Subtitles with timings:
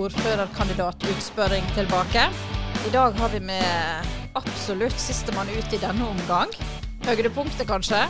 [0.00, 2.22] ordførerkandidatutspørring tilbake.
[2.86, 4.06] I dag har vi med
[4.38, 6.52] absolutt sistemann ut i denne omgang.
[7.04, 8.00] Høydepunktet, kanskje.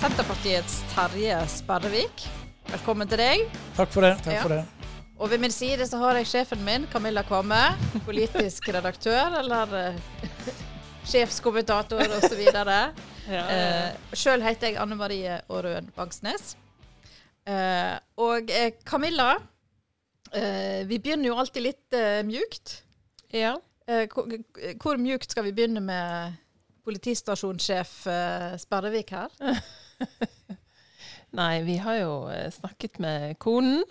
[0.00, 2.26] Senterpartiets Terje Sperrevik.
[2.70, 3.44] Velkommen til deg.
[3.76, 4.14] Takk for det.
[4.24, 4.42] takk Ja.
[4.42, 4.62] for det.
[5.18, 7.62] Og ved min side så har jeg sjefen min, Camilla Kvamme.
[8.04, 10.00] Politisk redaktør, eller eh,
[11.04, 12.42] sjefskommentator osv.
[13.26, 16.52] Ja, Eh, Sjøl heter jeg Anne Marie Aarøen Bangsnes.
[17.46, 18.52] Eh, og
[18.86, 19.32] Camilla,
[20.32, 22.80] vi begynner jo alltid litt eh, mjukt.
[23.34, 23.56] ja.
[23.86, 24.26] Eh, hvor,
[24.82, 26.34] hvor mjukt skal vi begynne med
[26.86, 29.30] politistasjonssjef eh, Sperrevik her?
[31.38, 33.84] Nei, vi har jo eh, snakket med konen.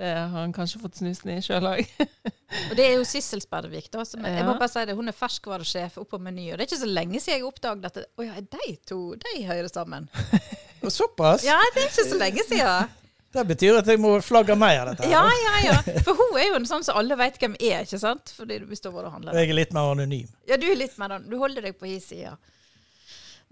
[0.00, 1.92] Det har han kanskje fått snusen i sjøl òg.
[2.70, 4.06] Og det er jo Sissel Sperrevik, da.
[4.08, 6.48] Som, jeg må bare si det, Hun er ferskvaresjef oppe på Meny.
[6.48, 9.02] Og det er ikke så lenge siden jeg oppdaget at Å ja, er de to
[9.20, 10.08] de hører sammen?
[10.88, 11.44] Såpass?
[11.46, 12.96] Ja, det er ikke så lenge siden.
[13.32, 15.06] Det betyr at jeg må flagge mer av dette.
[15.08, 15.76] her, Ja, ja, ja.
[16.06, 18.32] For hun er jo en sånn som alle vet hvem er, ikke sant?
[18.36, 19.38] Fordi du består hvor du handler.
[19.40, 20.28] Jeg er litt mer anonym.
[20.50, 21.30] Ja, du er litt mer anonym.
[21.32, 22.34] Du holder deg på his side.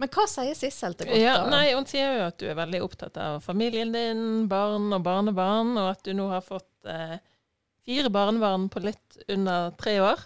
[0.00, 1.20] Men hva sier Sissel til godt?
[1.20, 5.02] Ja, nei, hun sier jo at du er veldig opptatt av familien din, barn og
[5.04, 7.18] barnebarn, og at du nå har fått eh,
[7.84, 10.22] fire barnebarn på litt under tre år.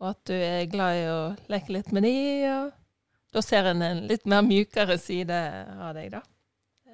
[0.00, 1.18] Og at du er glad i å
[1.52, 2.14] leke litt med de,
[2.54, 2.72] og
[3.36, 5.42] da ser en en litt mer mjukere side
[5.80, 6.22] av deg, da.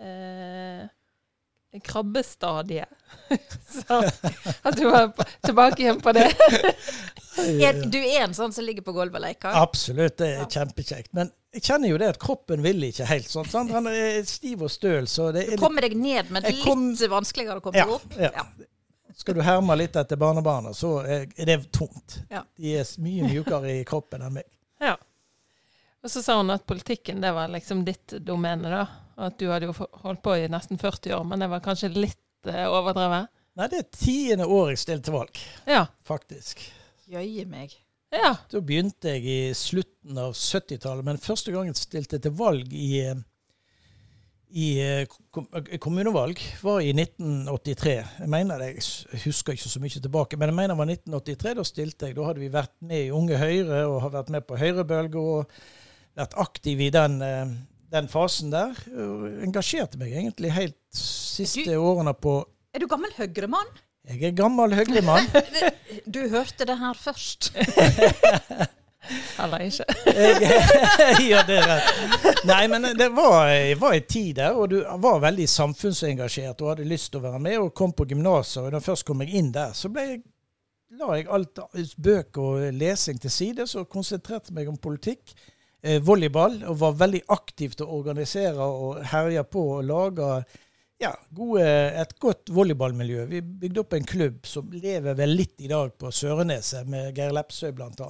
[0.01, 0.83] Eh,
[1.79, 2.89] krabbestadiet.
[3.71, 4.01] Så
[4.63, 5.13] at du var
[5.47, 6.27] tilbake igjen på det.
[7.41, 9.55] Er, du er en sånn som ligger på gulvet og leker?
[9.57, 11.13] Absolutt, det er kjempekjekt.
[11.17, 13.47] Men jeg kjenner jo det at kroppen vil ikke helt sånn.
[13.49, 13.71] sant?
[13.73, 16.91] Han er stiv og støl, så det er du Kommer deg ned, men litt kom-
[17.15, 18.19] vanskeligere å komme Ja, opp?
[18.19, 18.45] ja.
[19.17, 22.19] Skal du herme litt etter barnebarna, så er er det tungt.
[22.35, 22.43] Ja.
[22.59, 24.51] De er mye mjukere i kroppen enn meg.
[24.83, 24.97] Ja.
[26.03, 28.87] Og så sa hun at politikken det var liksom ditt domene, da.
[29.21, 31.91] Og at du hadde jo holdt på i nesten 40 år, men det var kanskje
[31.93, 33.29] litt eh, overdrevet.
[33.61, 35.83] Nei, det er tiende år jeg stiller til valg, Ja.
[36.09, 36.63] faktisk.
[37.11, 37.75] Jøye meg.
[38.15, 38.33] Ja.
[38.51, 43.03] Da begynte jeg i slutten av 70-tallet, men første gang jeg stilte til valg i,
[43.05, 43.19] eh,
[44.51, 47.93] i eh, eh, kommunevalg, var i 1983.
[48.23, 51.55] Jeg mener det, jeg husker ikke så mye tilbake, men jeg mener det var 1983.
[51.61, 52.17] Da stilte jeg.
[52.19, 55.61] Da hadde vi vært med i Unge Høyre og har vært med på Høyrebølga og
[56.19, 57.53] vært aktive i den, eh,
[57.91, 58.77] den fasen der.
[59.45, 62.41] Engasjerte meg egentlig helt siste årene på
[62.75, 63.71] Er du gammel Høyre-mann?
[64.09, 65.27] Jeg er gammel Høyre-mann.
[66.07, 67.51] Du hørte det her først.
[69.43, 69.85] Eller ikke.
[70.07, 72.43] Jeg- ja, det rett.
[72.47, 76.87] Nei, men det var, var en tid der, og du var veldig samfunnsengasjert og hadde
[76.89, 78.63] lyst til å være med, og kom på gymnaset.
[78.63, 80.21] Og da først kom jeg inn der, så jeg,
[81.01, 81.59] la jeg alt
[81.99, 85.35] bøker og lesing til side, så konsentrerte meg om politikk.
[85.83, 90.33] Eh, volleyball, og var veldig aktiv til å organisere og herje på og lage
[91.01, 91.65] ja, gode,
[91.97, 93.23] et godt volleyballmiljø.
[93.31, 97.33] Vi bygde opp en klubb som lever vel litt i dag på Søreneset, med Geir
[97.33, 98.09] Lepsøy bl.a.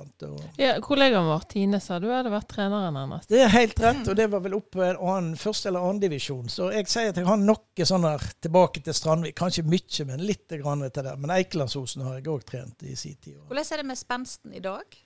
[0.59, 3.29] Ja, kollegaen vår Tine sa du hadde vært treneren hennes.
[3.31, 6.03] det er helt rett, og det var vel oppe på en annen, første eller annen
[6.03, 6.51] divisjon.
[6.51, 9.37] Så jeg sier at jeg har noe sånn her tilbake til Strandvik.
[9.39, 11.15] Kanskje mye, men litt grann til det.
[11.23, 13.39] Men Eikelandsosen har jeg òg trent i sin tid.
[13.47, 14.99] Hvordan er det med spensten i dag?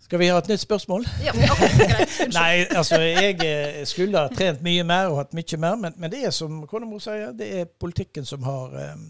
[0.00, 1.04] Skal vi ha et nytt spørsmål?
[1.24, 2.06] Ja, okay.
[2.32, 6.12] Nei, altså jeg eh, skulle ha trent mye mer og hatt mye mer, men, men
[6.12, 9.02] det er som konemor sier, det er politikken som har um,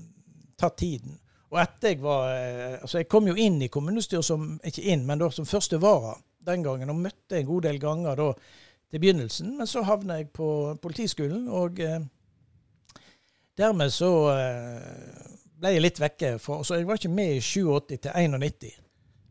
[0.58, 1.18] tatt tiden.
[1.48, 5.06] Og etter jeg var eh, Altså jeg kom jo inn i kommunestyret som Ikke inn,
[5.08, 6.16] men da som første vara
[6.48, 8.32] den gangen, og møtte en god del ganger da
[8.90, 9.56] til begynnelsen.
[9.58, 10.48] Men så havna jeg på
[10.80, 12.00] Politiskolen, og eh,
[13.58, 15.26] dermed så eh,
[15.60, 16.38] ble jeg litt vekke.
[16.40, 18.87] For, så jeg var ikke med i 87 til 91.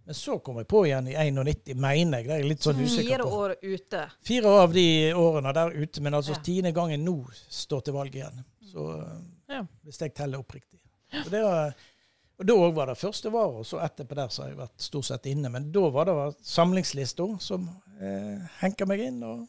[0.07, 2.27] Men så kom jeg på igjen i 91, mener jeg.
[2.29, 4.03] Det er litt sånn usikker Fire år ute.
[4.23, 4.85] Fire av de
[5.19, 6.39] årene der ute, men altså Ja.
[6.45, 7.15] tiende gangen nå
[7.51, 8.39] står til valg igjen.
[8.71, 9.17] Så eh,
[9.57, 9.65] Ja.
[9.83, 10.79] hvis jeg teller oppriktig.
[11.25, 11.75] Og, det var,
[12.39, 14.79] og da òg var det første var, og så etterpå der så har jeg vært
[14.87, 15.51] stort sett inne.
[15.51, 17.67] Men da var det samlingslista som
[17.99, 19.45] eh, henka meg inn, og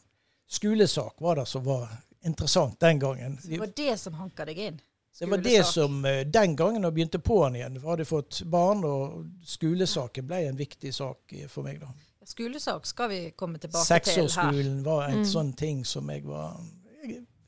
[0.49, 1.87] skolesak var det som var
[2.25, 3.39] interessant den gangen.
[3.47, 4.81] Det var det som hanka deg inn.
[5.19, 7.79] Det var det som eh, den gangen jeg begynte på'n igjen.
[7.81, 11.87] Vi hadde fått barn, og skolesaken ble en viktig sak eh, for meg da.
[12.29, 13.99] Skolesak skal vi komme tilbake til her.
[13.99, 15.25] Seksårsskolen var en Mm.
[15.25, 16.59] sånn ting som jeg var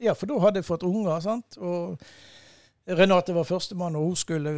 [0.02, 1.58] Ja, for da hadde jeg fått unger, sant.
[1.58, 2.00] Og
[2.88, 4.54] Renate var førstemann, og hun skulle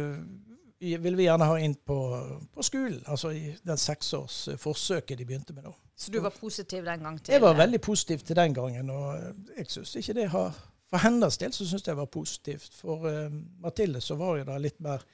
[0.80, 1.96] ville vi gjerne ha inn på,
[2.54, 3.02] på skolen.
[3.06, 5.72] Altså i den seksårsforsøket de begynte med da.
[5.96, 9.14] Så du var positiv den gang til Jeg var veldig positiv til den gangen, og
[9.56, 10.54] jeg syns ikke det har
[10.90, 12.74] For hennes del så syns jeg det var positivt.
[12.76, 13.32] For uh,
[13.64, 15.04] Mathilde så var jo det litt mer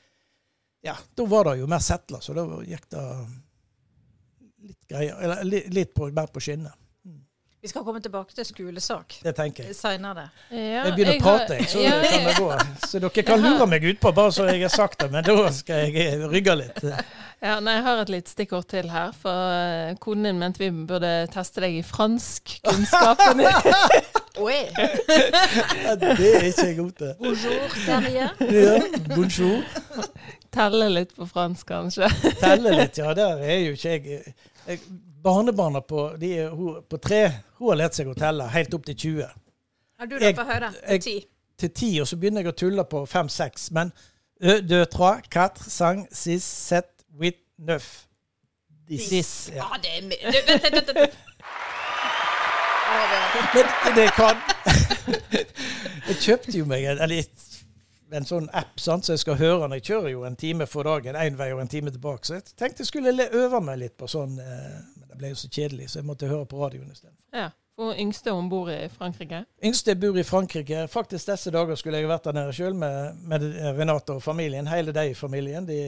[0.85, 3.05] Ja, da var det jo mer settler, så da gikk det
[4.65, 5.19] litt greier.
[5.21, 6.73] Eller litt på, mer på skinner.
[7.63, 9.75] Vi skal komme tilbake til skolesak Det tenker jeg.
[9.77, 10.31] seinere.
[10.51, 12.47] Ja, Jeg begynner å prate, jeg, så ja, kan det gå.
[12.89, 15.11] Så dere kan lure meg utpå, bare så jeg har sagt det.
[15.13, 16.81] Men da skal jeg rygge litt.
[17.45, 19.13] Ja, nei, Jeg har et litt stikkord til her.
[19.13, 23.45] For eh, konen din mente vi burde teste deg i franskkunnskapen.
[24.47, 24.61] Oi!
[25.85, 27.15] Ja, Det er ikke jeg god til.
[27.21, 28.31] Bonjour, Terje.
[28.57, 28.77] Ja,
[29.13, 30.39] bonjour.
[30.51, 32.09] Telle litt på fransk, kanskje.
[32.43, 33.13] Telle litt, ja.
[33.15, 34.35] Der er jo ikke jeg,
[34.67, 34.81] jeg
[35.23, 37.21] Barnebarna på, de hun, på tre
[37.59, 39.35] hun har lært seg å telle helt opp til 20.
[40.01, 40.71] Har du det på høre?
[40.89, 41.17] Til Ti.
[41.61, 43.67] Til 10, og så begynner jeg å tulle på 5-6.
[43.77, 43.91] Men
[44.41, 48.07] ø, deux, trois, quatre, sang, six, sept, wit, neuf.
[48.89, 49.51] Dix.
[49.53, 49.67] Ja.
[49.69, 50.97] Ja, det er mye vent, vent.
[50.97, 51.19] vent.
[53.85, 54.41] Men det kan
[56.09, 57.29] Jeg kjøpte jo meg en, eller,
[58.13, 60.83] en sånn app sant, så jeg skal høre når jeg kjører jo en time for
[60.89, 62.27] dagen, én vei og en time tilbake.
[62.27, 64.39] Så jeg tenkte jeg skulle øve meg litt på sånn.
[64.39, 67.25] eh, Men det ble jo så kjedelig, så jeg måtte høre på radioen istedenfor.
[67.33, 67.51] Ja.
[67.81, 69.45] Og yngste hun bor i Frankrike.
[69.65, 70.83] Yngste bor i Frankrike.
[70.93, 73.47] Faktisk disse dager skulle jeg vært der nede sjøl med, med
[73.79, 74.67] Renate og familien.
[74.69, 75.65] Hele de familien.
[75.65, 75.79] De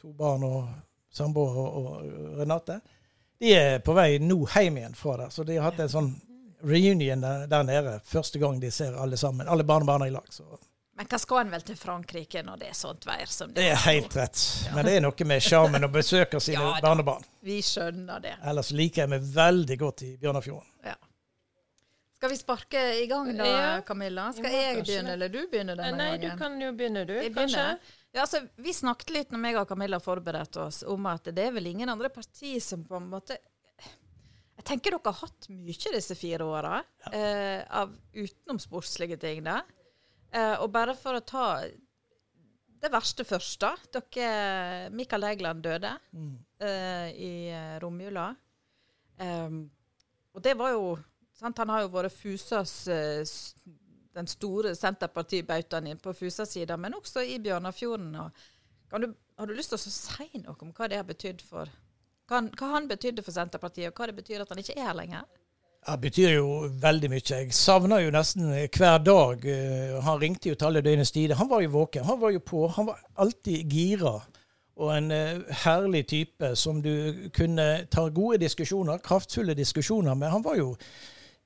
[0.00, 0.64] to barn og
[1.14, 2.80] samboer og, og Renate.
[3.38, 5.30] De er på vei nå hjem igjen fra der.
[5.30, 6.10] Så de har hatt en sånn
[6.66, 8.00] reunion der, der nede.
[8.04, 9.46] Første gang de ser alle sammen.
[9.46, 10.26] Alle barnebarna i lag.
[10.30, 10.42] Så
[11.02, 13.70] Men hva skal en vel til Frankrike når det er sånt vær som det det
[13.74, 14.42] er helt rett.
[14.70, 17.24] Men det er noe med sjarmen å besøke sine Ja barnebarn.
[17.42, 18.36] Vi skjønner det.
[18.46, 20.68] Ellers liker jeg meg veldig godt i Bjørnafjorden.
[20.86, 20.94] Ja.
[22.20, 23.72] Skal vi sparke i gang da, Ja.
[23.82, 24.28] Camilla?
[24.36, 25.16] Skal jeg begynne, det.
[25.16, 27.16] eller du begynner denne Nei, du kan jo begynne, du.
[27.18, 27.66] Jeg Kanskje?
[28.12, 31.56] Ja, altså, vi snakket litt når meg og Camilla forberedte oss, om at det er
[31.58, 33.40] vel ingen andre parti som på en måte
[33.82, 36.76] Jeg tenker dere har hatt mye disse fire åra,
[37.10, 39.42] eh, av utenomsportslige ting.
[39.42, 39.62] da.
[40.32, 41.46] Eh, og bare for å ta
[42.82, 43.74] det verste først, da.
[43.94, 45.92] Dere, Mikael Egland, døde
[46.58, 48.30] eh, i eh, romjula.
[49.20, 49.60] Eh,
[50.32, 50.96] og det var jo
[51.36, 53.22] sant, Han har jo vært Fusas eh,
[54.12, 58.16] den store Senterparti-bautaen inn på Fusa-sida, men også i Bjørnafjorden.
[58.92, 59.06] Du,
[59.38, 61.70] har du lyst til å si noe om hva det har betydd for
[62.28, 64.86] hva han, hva han betydde for Senterpartiet, og hva det betyr at han ikke er
[64.88, 65.24] her lenger?
[65.82, 66.50] Det betyr jo
[66.82, 67.22] veldig mye.
[67.26, 69.44] Jeg savner jo nesten hver dag.
[69.44, 71.34] eh, Han ringte jo til alle døgnets tider.
[71.34, 72.04] Han var jo våken.
[72.04, 72.66] Han var jo på.
[72.68, 74.20] Han var alltid gira.
[74.76, 80.30] Og en eh, herlig type som du kunne ta gode diskusjoner, kraftfulle diskusjoner med.
[80.30, 80.76] Han var jo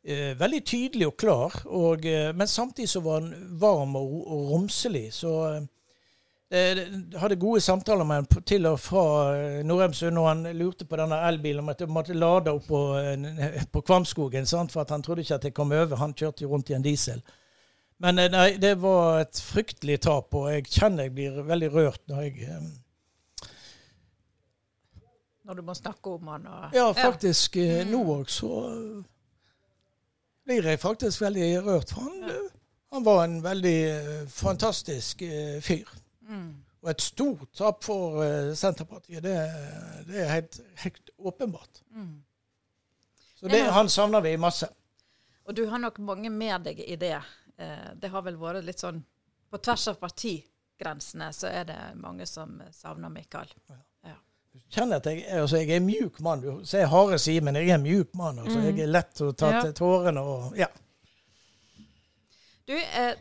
[0.04, 4.50] eh, veldig tydelig og klar, og, eh, men samtidig så var han varm og, og
[4.52, 5.12] romselig.
[5.12, 5.62] Så eh,
[6.50, 9.02] hadde gode samtaler med han til og fra
[9.34, 12.82] eh, Norheimsund når han lurte på denne elbilen om at jeg måtte lade opp på,
[13.00, 14.72] eh, på Kvamskogen, sant?
[14.72, 15.96] for han trodde ikke at jeg kom over.
[15.96, 17.22] Han kjørte jo rundt i en diesel.
[17.98, 22.02] Men eh, nei, det var et fryktelig tap, og jeg kjenner jeg blir veldig rørt
[22.06, 22.70] når jeg eh,
[25.46, 27.84] Når du må snakke om han og Ja, faktisk Ja.
[27.86, 29.04] nå òg så eh,
[30.46, 31.90] blir jeg faktisk veldig rørt.
[31.90, 32.40] For han, ja.
[32.94, 35.86] han var en veldig eh, fantastisk eh, fyr.
[36.28, 36.54] Mm.
[36.82, 39.22] Og et stort tap for eh, Senterpartiet.
[39.22, 39.34] Det,
[40.06, 41.82] det er helt, helt åpenbart.
[41.94, 42.22] Mm.
[43.40, 43.70] Så det, Ja.
[43.70, 44.68] han savner vi masse.
[45.46, 47.16] Og du har nok mange med deg i det.
[47.58, 49.02] Eh, det har vel vært litt sånn
[49.50, 53.52] På tvers av partigrensene så er det mange som savner Mikael.
[54.56, 56.40] Du kjenner at jeg, altså jeg er en mjuk mann.
[56.40, 58.38] Du ser harde sider, men jeg er en mjuk mann.
[58.40, 58.58] Altså.
[58.64, 59.60] Jeg er lett å ta Ja.
[59.62, 60.66] til tårene og Ja.
[62.66, 63.14] Du, eh,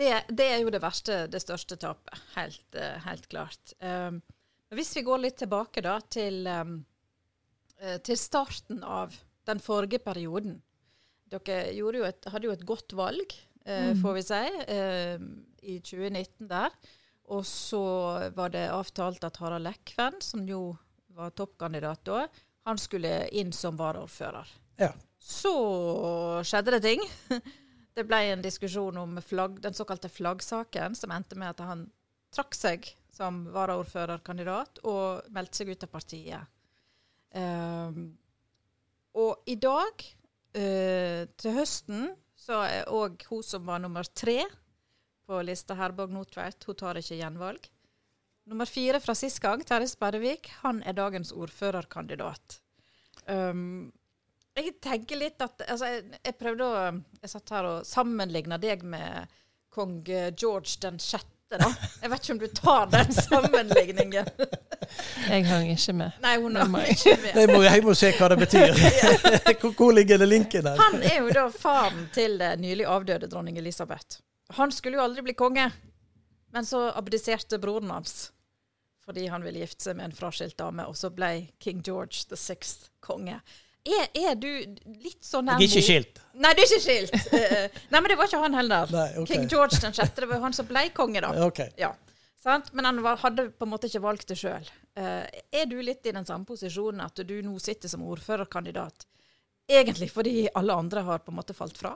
[0.00, 2.16] det, det er jo det verste, det største tapet.
[2.34, 3.74] Helt, eh, helt klart.
[3.78, 4.22] Um,
[4.74, 6.78] hvis vi går litt tilbake da til, um,
[8.06, 9.14] til starten av
[9.48, 10.58] den forrige perioden.
[11.30, 15.18] Dere jo et, hadde jo et godt valg, eh, får vi si, eh,
[15.62, 16.70] i 2019 der.
[17.30, 20.76] Og så var det avtalt at Harald Lekven, som jo
[21.14, 22.26] var toppkandidat da,
[22.66, 24.48] han skulle inn som varaordfører.
[24.80, 24.92] Ja.
[25.20, 25.52] Så
[26.48, 27.00] skjedde det ting.
[27.96, 31.88] Det ble en diskusjon om flagg, den såkalte flaggsaken, som endte med at han
[32.34, 36.56] trakk seg som varaordførerkandidat og meldte seg ut av partiet.
[37.34, 38.12] Um,
[39.18, 40.06] og i dag,
[40.56, 44.44] uh, til høsten, så er òg hun som var nummer tre
[45.26, 47.68] på lista, Herborg Nordtveit, hun tar ikke gjenvalg.
[48.50, 52.58] Nummer fire fra sist gang, Terje Sperrevik, han er dagens ordførerkandidat.
[53.28, 53.92] Um,
[54.60, 56.80] jeg tenker litt at altså, jeg, jeg prøvde å
[57.22, 59.28] Jeg satt her og sammenligna deg med
[59.70, 61.68] kong eh, George den sjette, da.
[62.02, 64.30] Jeg vet ikke om du tar den sammenligningen.
[65.30, 66.16] Jeg hang ikke med.
[66.22, 67.36] Nei, hun hang ikke med.
[67.62, 68.72] Jeg må se hva det betyr.
[69.60, 70.80] hvor, hvor ligger det linken her?
[70.80, 74.18] Han er jo da faren til nylig avdøde dronning Elisabeth.
[74.58, 75.68] Han skulle jo aldri bli konge,
[76.50, 78.32] men så abdiserte broren hans
[79.10, 82.36] fordi han ville gifte seg med en fraskilt dame, og så ble King George the
[82.38, 83.40] Sixth konge.
[83.88, 84.48] Er, er du
[85.00, 86.20] litt så nær Jeg er ikke skilt.
[86.36, 87.14] Nei, du er ikke skilt.
[87.36, 88.92] Eh, Nei, men det var ikke han heller.
[88.92, 89.30] Nei, okay.
[89.30, 91.32] King George den sjette, det var jo han som ble konge, da.
[91.46, 91.62] Ok.
[91.80, 91.94] Ja,
[92.42, 92.68] sant?
[92.76, 94.68] Men han var, hadde på en måte ikke valgt det sjøl.
[95.00, 99.06] er du litt i den samme posisjonen at du nå sitter som ordførerkandidat,
[99.70, 101.94] egentlig fordi alle andre har på en måte falt fra?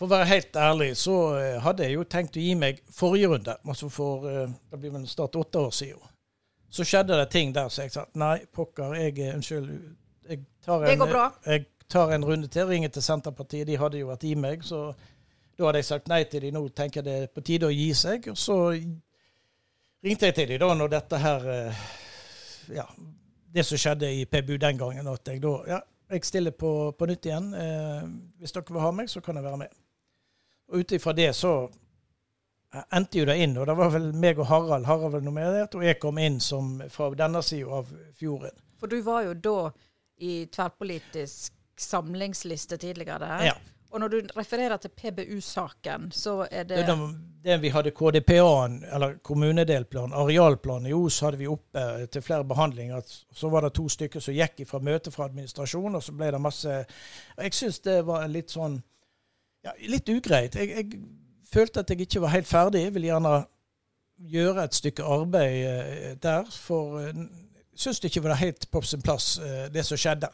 [0.00, 3.28] For å være helt ærlig, så eh, hadde jeg jo tenkt å gi meg forrige
[3.34, 6.06] runde, altså for uh, det blir vel snart åtte år siden.
[6.72, 9.74] Så skjedde det ting der, så jeg sa nei, pokker, jeg eh, Unnskyld.
[10.30, 11.24] Jeg tar Det går bra.
[11.46, 13.66] jeg tar en runde til, ringer til Senterpartiet.
[13.66, 14.92] De hadde jo vært i meg, så
[15.58, 16.52] da hadde jeg sagt nei til de.
[16.54, 18.28] Nå tenker jeg det er på tide å gi seg.
[18.30, 18.56] Og så
[20.04, 21.82] ringte jeg til de da når dette her eh,
[22.70, 22.86] Ja,
[23.50, 27.06] det som skjedde i PBU den gangen, at jeg da Ja, jeg stiller på, på
[27.10, 27.50] nytt igjen.
[27.54, 28.06] Eh,
[28.38, 29.76] hvis dere vil ha meg, så kan jeg være med.
[30.70, 31.54] Og ut ifra det så
[32.94, 34.86] endte jo det inn, og det var vel meg og Harald.
[34.86, 38.54] Harald var nominert, og jeg kom inn som fra denne sida av fjorden.
[38.78, 39.56] For du var jo da
[40.20, 43.28] i tverrpolitisk samlingsliste tidligere.
[43.44, 43.54] Ja.
[43.90, 46.96] Og når du refererer til PBU-saken, så er det Det,
[47.44, 53.02] det, vi hadde KDPA-en, eller kommunedelplan, arealplan i Os, hadde vi oppe til flere behandlinger.
[53.32, 56.40] Så var det to stykker som gikk fra møte fra administrasjonen, og så ble det
[56.40, 56.84] masse
[57.38, 58.78] Jeg syns det var litt sånn
[59.64, 60.54] ja, litt ugreit.
[60.54, 61.02] Jeg, jeg
[61.50, 62.84] følte at jeg ikke var helt ferdig.
[62.86, 63.34] Jeg vil gjerne
[64.30, 67.26] gjøre et stykke arbeid eh, der, for jeg
[67.76, 70.30] syns det ikke var helt på sin plass, eh, det som skjedde.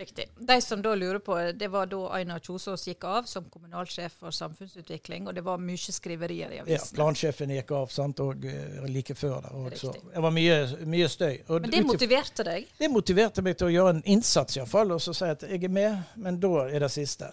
[0.00, 0.24] Riktig.
[0.36, 4.32] De som da lurer på, det var da Einar Kjosås gikk av som kommunalsjef for
[4.32, 9.12] samfunnsutvikling, og det var mye skriverier i Ja, plansjefen gikk av, sant, og eh, like
[9.14, 9.58] før der.
[9.60, 9.92] Og, så.
[9.92, 10.56] Det var mye,
[10.88, 11.42] mye støy.
[11.50, 12.72] Og Men det motiverte deg?
[12.80, 15.76] det motiverte meg til å gjøre en innsats, iallfall, og så si at jeg er
[15.76, 17.28] med, men da er det siste.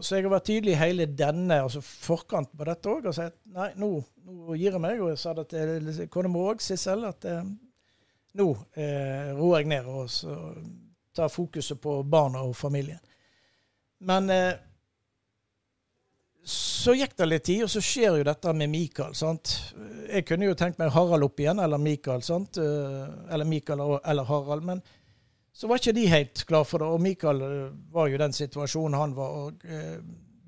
[0.00, 3.36] Så jeg har vært tydelig i hele denne altså forkant på dette òg, og sagt
[3.52, 5.00] nei, nå, nå gir jeg meg.
[5.04, 7.44] Og jeg sa det til kona mi òg, Sissel, at eh,
[8.38, 10.36] nå eh, roer jeg ned og så
[11.14, 13.00] tar fokuset på barna og familien.
[14.06, 14.54] Men eh,
[16.48, 19.16] så gikk det litt tid, og så skjer jo dette med Mikael.
[19.18, 19.56] sant?
[20.08, 22.56] Jeg kunne jo tenkt meg Harald opp igjen, eller Mikael, sant?
[22.62, 23.02] Eh,
[23.34, 24.64] eller Mikael eller Harald.
[24.64, 24.80] Men
[25.58, 26.86] så var ikke de helt klar for det.
[26.86, 29.28] Og Mikael eh, var jo den situasjonen han var.
[29.42, 29.98] og eh,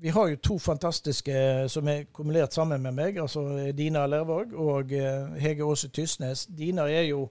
[0.01, 3.17] Vi har jo to fantastiske eh, som er kumulert sammen med meg.
[3.19, 3.43] altså
[3.77, 4.93] Dina Lervåg og
[5.37, 6.45] Hege Aase Tysnes.
[6.45, 7.27] Dina er jo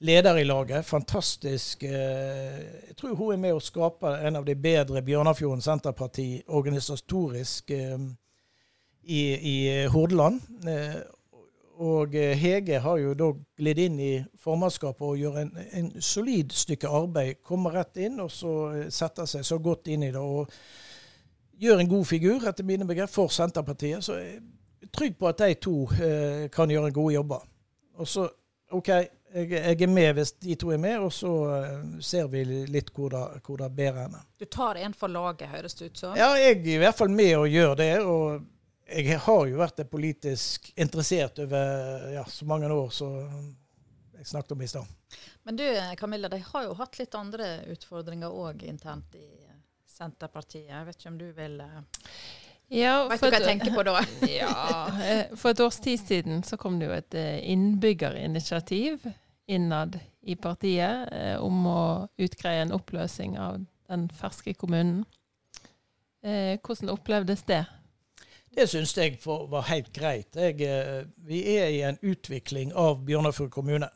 [0.00, 0.84] leder i laget.
[0.84, 1.82] Fantastisk.
[1.82, 7.70] eh, Jeg tror hun er med å skape en av de bedre Bjørnafjorden Senterparti organisatorisk
[7.70, 7.98] eh,
[9.02, 10.40] i, i Hordaland.
[10.68, 11.02] Eh,
[11.78, 13.26] Og Hege har jo da
[13.60, 17.42] glidd inn i formannskapet og gjør en, en solid stykke arbeid.
[17.44, 18.52] Kommer rett inn og så
[18.88, 20.16] setter seg så godt inn i det.
[20.22, 20.48] og
[21.60, 24.00] Gjør en god figur, etter mine begrep, for Senterpartiet.
[24.04, 24.38] Så jeg
[24.86, 25.74] er trygg på at de to
[26.52, 27.44] kan gjøre gode jobber.
[28.00, 28.24] Og så,
[28.72, 28.88] OK,
[29.36, 32.92] jeg, jeg er med hvis de to er med, og så eh, ser vi litt
[32.96, 34.24] hvor det, hvor det bærer henne.
[34.40, 36.18] Du tar en for laget, høres det ut som.
[36.18, 37.94] Ja, jeg er i hvert fall med og gjør det.
[38.02, 38.52] og
[38.86, 43.16] jeg har jo vært politisk interessert over ja, så mange år som
[44.16, 44.92] jeg snakket om i stad.
[45.42, 45.64] Men du
[45.98, 49.58] Camilla, de har jo hatt litt andre utfordringer òg internt i eh,
[49.90, 50.70] Senterpartiet.
[50.70, 51.80] Jeg vet ikke om du vil uh,
[52.70, 54.00] Ja, Vet du hva jeg tenker på da?
[54.40, 54.56] Ja,
[55.02, 59.06] eh, for et års tid siden så kom det jo et eh, innbyggerinitiativ
[59.46, 61.82] innad i partiet eh, om å
[62.18, 65.04] utgreie en oppløsning av den ferske kommunen.
[66.24, 67.64] Eh, Hvordan opplevdes det?
[68.56, 70.34] Det syns jeg var helt greit.
[70.34, 73.90] Jeg, eh, vi er i en utvikling av Bjørnafjord kommune.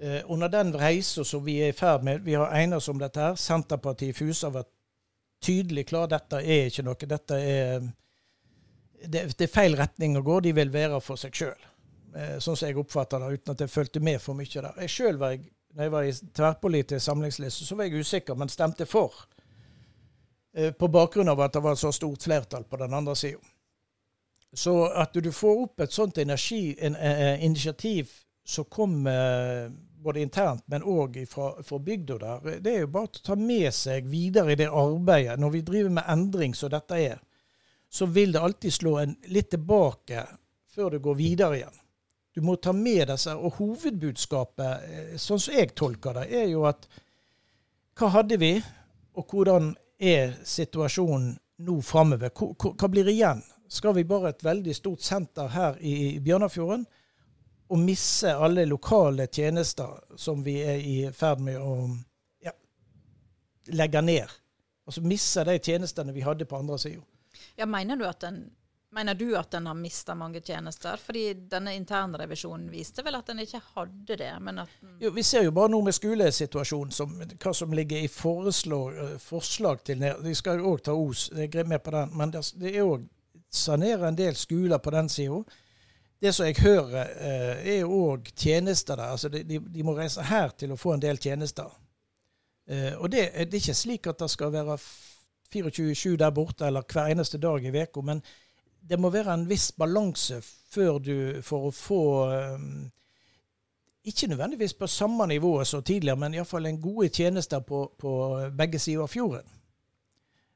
[0.00, 2.98] Eh, under den reisa som vi er i ferd med, vi har egnet oss om
[2.98, 3.34] dette her.
[3.34, 4.70] Senterpartiet Fusa har vært
[5.44, 6.06] tydelig klar.
[6.08, 7.08] Dette er ikke noe.
[7.10, 7.82] Dette er
[9.00, 10.40] det, det er feil retning å gå.
[10.40, 11.68] De vil være for seg sjøl.
[12.14, 14.80] Eh, sånn som jeg oppfatter det, uten at jeg fulgte med for mye der.
[14.84, 18.50] Jeg sjøl var jeg, når jeg var i tverrpolitisk samlingsliste, så var jeg usikker, men
[18.50, 19.14] stemte for.
[20.54, 23.38] Eh, på bakgrunn av at det var et så stort flertall på den andre sida.
[24.52, 28.10] Så at du får opp et sånt energi, en, eh, initiativ
[28.44, 29.70] som kommer eh,
[30.02, 33.70] både internt, men òg fra, fra bygda der, det er jo bare å ta med
[33.74, 35.38] seg videre i det arbeidet.
[35.38, 37.20] Når vi driver med endring som dette er,
[37.90, 40.24] så vil det alltid slå en litt tilbake
[40.74, 41.79] før det går videre igjen.
[42.34, 46.64] Du må ta med disse, og hovedbudskapet, eh, sånn som jeg tolker det, er jo
[46.68, 46.86] at
[47.98, 48.52] hva hadde vi,
[49.18, 51.34] og hvordan er situasjonen
[51.66, 52.30] nå framover?
[52.30, 53.42] Hva, blir igjen?
[53.70, 56.86] Skal vi bare et veldig stort senter her i Bjørnafjorden
[57.70, 61.74] og misse alle lokale tjenester som vi er i ferd med å
[62.46, 62.54] ja,
[63.74, 64.38] legge ned?
[64.86, 67.04] Altså misse de tjenestene vi hadde på andre sida.
[67.58, 68.42] Ja, Mener du at en
[68.92, 70.96] Mener du at den har mista mange tjenester?
[70.96, 75.44] Fordi denne internrevisjonen viste vel at den ikke hadde det, men at jo, Vi ser
[75.46, 80.24] jo bare nå med skolesituasjonen, som, hva som ligger i foreslår, forslag til ned.
[80.26, 82.16] Vi skal jo òg ta Os, jeg er med på den.
[82.18, 82.42] Men det,
[82.72, 83.06] er òg
[83.50, 85.38] sanere en del skoler på den sida.
[86.20, 87.14] Det som jeg hører,
[87.62, 89.14] er jo òg tjenester der.
[89.14, 91.70] Altså de, de, må reise her til å få en del tjenester.
[92.98, 94.76] Og det, det er ikke slik at det skal være
[95.54, 98.22] 24-7 der borte eller hver eneste dag i uka, men
[98.88, 100.40] det må være en viss balanse
[100.74, 102.90] du for å få um,
[104.06, 108.12] Ikke nødvendigvis på samme nivå som tidligere, men iallfall en gode tjenester på, på
[108.56, 109.44] begge sider av fjorden.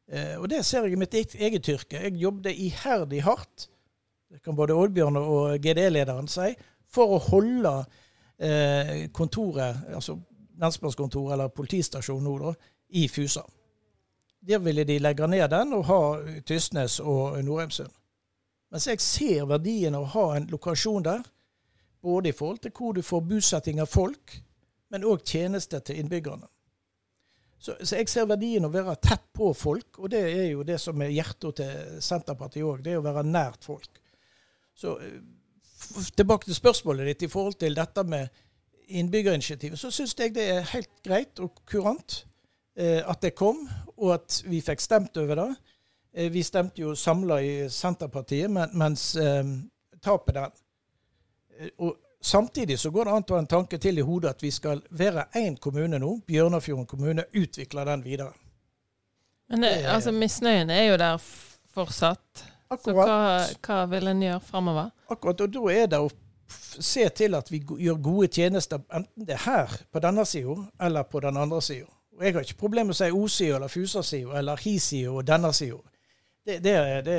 [0.08, 2.00] Eh, og det ser jeg i mitt eget yrke.
[2.00, 3.68] Jeg jobbet iherdig hardt,
[4.30, 6.54] det kan både Oddbjørn og GD-lederen si,
[6.88, 7.74] for å holde
[8.38, 10.16] eh, kontoret, altså
[10.60, 12.54] lensmannskontoret eller politistasjonen nå, da,
[12.96, 13.44] i Fusa.
[14.44, 16.00] Der ville de legge ned den og ha
[16.46, 17.92] Tysnes og Norheimsund.
[18.74, 21.22] Mens jeg ser verdien av å ha en lokasjon der,
[22.02, 24.32] både i forhold til hvor du får bosetting av folk,
[24.90, 26.48] men òg tjenester til innbyggerne.
[27.54, 30.66] Så, så, jeg ser verdien av å være tett på folk, og det er jo
[30.66, 32.82] det som er hjertet til Senterpartiet òg.
[32.82, 34.02] Det er å være nært folk.
[34.74, 34.96] Så
[36.18, 38.42] tilbake til spørsmålet ditt i forhold til dette med
[38.90, 42.24] innbyggerinitiativet, så syns jeg det er helt greit og kurant
[42.74, 43.62] eh, at det kom,
[43.94, 45.48] og at vi fikk stemt over det.
[46.14, 49.44] Eh, vi stemte jo samla i Senterpartiet, mens eh,
[50.02, 50.50] tapet den.
[51.58, 54.40] Eh, og Samtidig så går det an å ha en tanke til i hodet at
[54.40, 58.32] vi skal være én kommune nå, Bjørnafjorden kommune, utvikle den videre.
[59.52, 61.18] Men det, altså misnøyen er jo der
[61.74, 62.46] fortsatt.
[62.72, 62.80] Akkurat.
[62.80, 63.18] Så hva,
[63.66, 64.88] hva vil en gjøre framover?
[65.12, 66.08] Akkurat, og da er det å
[66.80, 71.04] se til at vi gjør gode tjenester, enten det er her på denne sida eller
[71.04, 71.92] på den andre sida.
[72.24, 75.82] Jeg har ikke problemer med å si O-sida eller Fusa-sida eller Hi-sida og denne sida.
[76.44, 77.18] Det, det, det,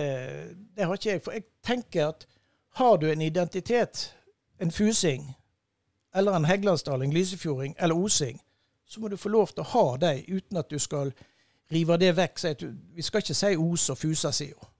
[0.75, 1.21] det, har ikke jeg.
[1.21, 2.27] For jeg tenker at
[2.75, 4.15] har du en identitet,
[4.61, 5.35] en fusing,
[6.15, 8.41] eller en heggelandsdaling, lysefjording eller osing,
[8.85, 11.11] så må du få lov til å ha dem uten at du skal
[11.71, 12.39] rive det vekk.
[12.95, 14.71] vi skal ikke si os og fusa, sier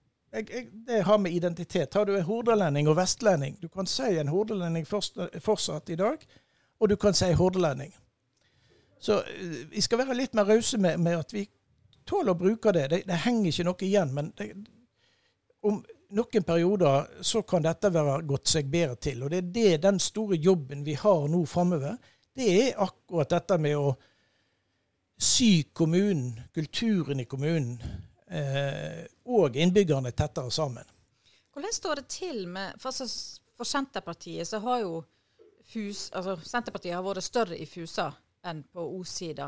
[0.88, 1.94] Det har med identitet.
[1.94, 4.86] Har du en hordalending og vestlending Du kan si en hordalending
[5.40, 6.18] fortsatt i dag,
[6.80, 7.94] og du kan si hordalending.
[9.00, 11.50] Så eh, vi skal være litt mer rause med, med, at vi
[12.06, 12.88] tåler å bruke det.
[12.92, 13.04] det.
[13.08, 13.20] det.
[13.26, 14.14] henger ikke noe igjen.
[14.16, 14.50] Men det,
[15.66, 15.82] om
[16.16, 19.24] noen perioder så kan dette være gått seg bedre til.
[19.24, 21.98] Og det er det, den store jobben vi har nå framover.
[22.36, 23.96] Det er akkurat dette med å
[25.18, 27.80] sy kommunen, kulturen i kommunen,
[28.28, 30.84] eh, og innbyggerne tettere sammen.
[31.56, 32.92] Hvordan står det til med For,
[33.56, 35.04] for Senterpartiet så har jo
[35.66, 38.12] Fus, altså Senterpartiet har vært større i Fusa
[38.46, 39.48] enn på O-sida.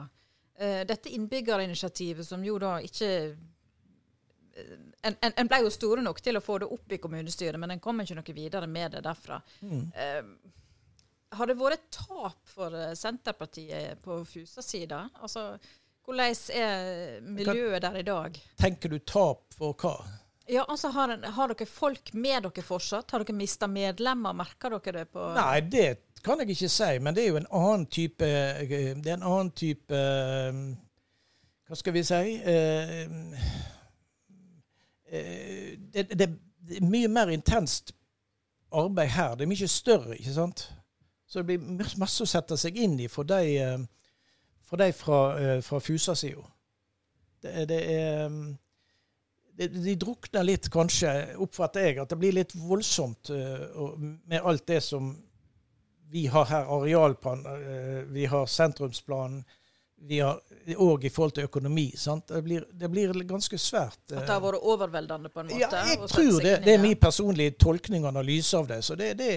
[0.61, 4.69] Uh, dette innbyggerinitiativet som jo da ikke eh,
[5.05, 7.75] en, en, en, ble jo store nok til å få det opp i kommunestyret, men
[7.75, 9.37] en kom ikke noe videre med det derfra.
[9.61, 9.83] Mm.
[9.93, 10.53] Uh,
[11.37, 15.03] har det vært et tap for Senterpartiet på Fusa-sida?
[15.21, 15.49] Altså,
[16.07, 18.39] hvordan er miljøet der i dag?
[18.57, 19.97] Tenker du tap for hva?
[20.47, 23.11] Ja, altså har, har, dere folk med dere fortsatt?
[23.11, 24.35] Har dere mista medlemmer?
[24.37, 25.87] Merker dere det på Nei, det
[26.23, 29.51] kan jeg ikke si, men det er jo en annen type Det er en annen
[29.51, 30.01] type
[31.67, 33.01] Hva skal vi si eh,
[35.11, 36.29] eh, det, det,
[36.67, 37.91] det er mye mer intenst
[38.71, 39.35] arbeid her.
[39.35, 40.63] Det er mye større, ikke sant?
[41.27, 43.83] Så det blir masse å sette seg inn i for de, eh,
[44.63, 45.19] for de fra,
[45.63, 46.43] fra Fusa-sida.
[47.43, 48.31] Det, det, er
[49.57, 51.99] de, drukner litt, kanskje, oppfatter jeg.
[52.03, 55.11] At det blir litt voldsomt med alt det som
[56.09, 59.43] vi har her arealplan, eh, vi har sentrumsplanen,
[59.99, 60.41] vi har
[60.77, 61.87] òg i forhold til økonomi.
[61.97, 62.27] Sant?
[62.27, 63.99] Det, blir, det blir ganske svært.
[64.11, 65.57] At det har vært overveldende, på en måte?
[65.63, 66.59] Ja, jeg tror det.
[66.65, 68.83] Det er min personlige tolkning og analyse av det.
[68.85, 69.31] Så det er det,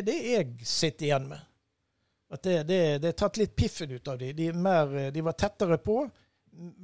[0.00, 1.46] er det, jeg sitter igjen med.
[2.30, 4.34] At det, det, det er tatt litt piffen ut av dem.
[4.36, 4.50] De,
[5.14, 6.02] de var tettere på.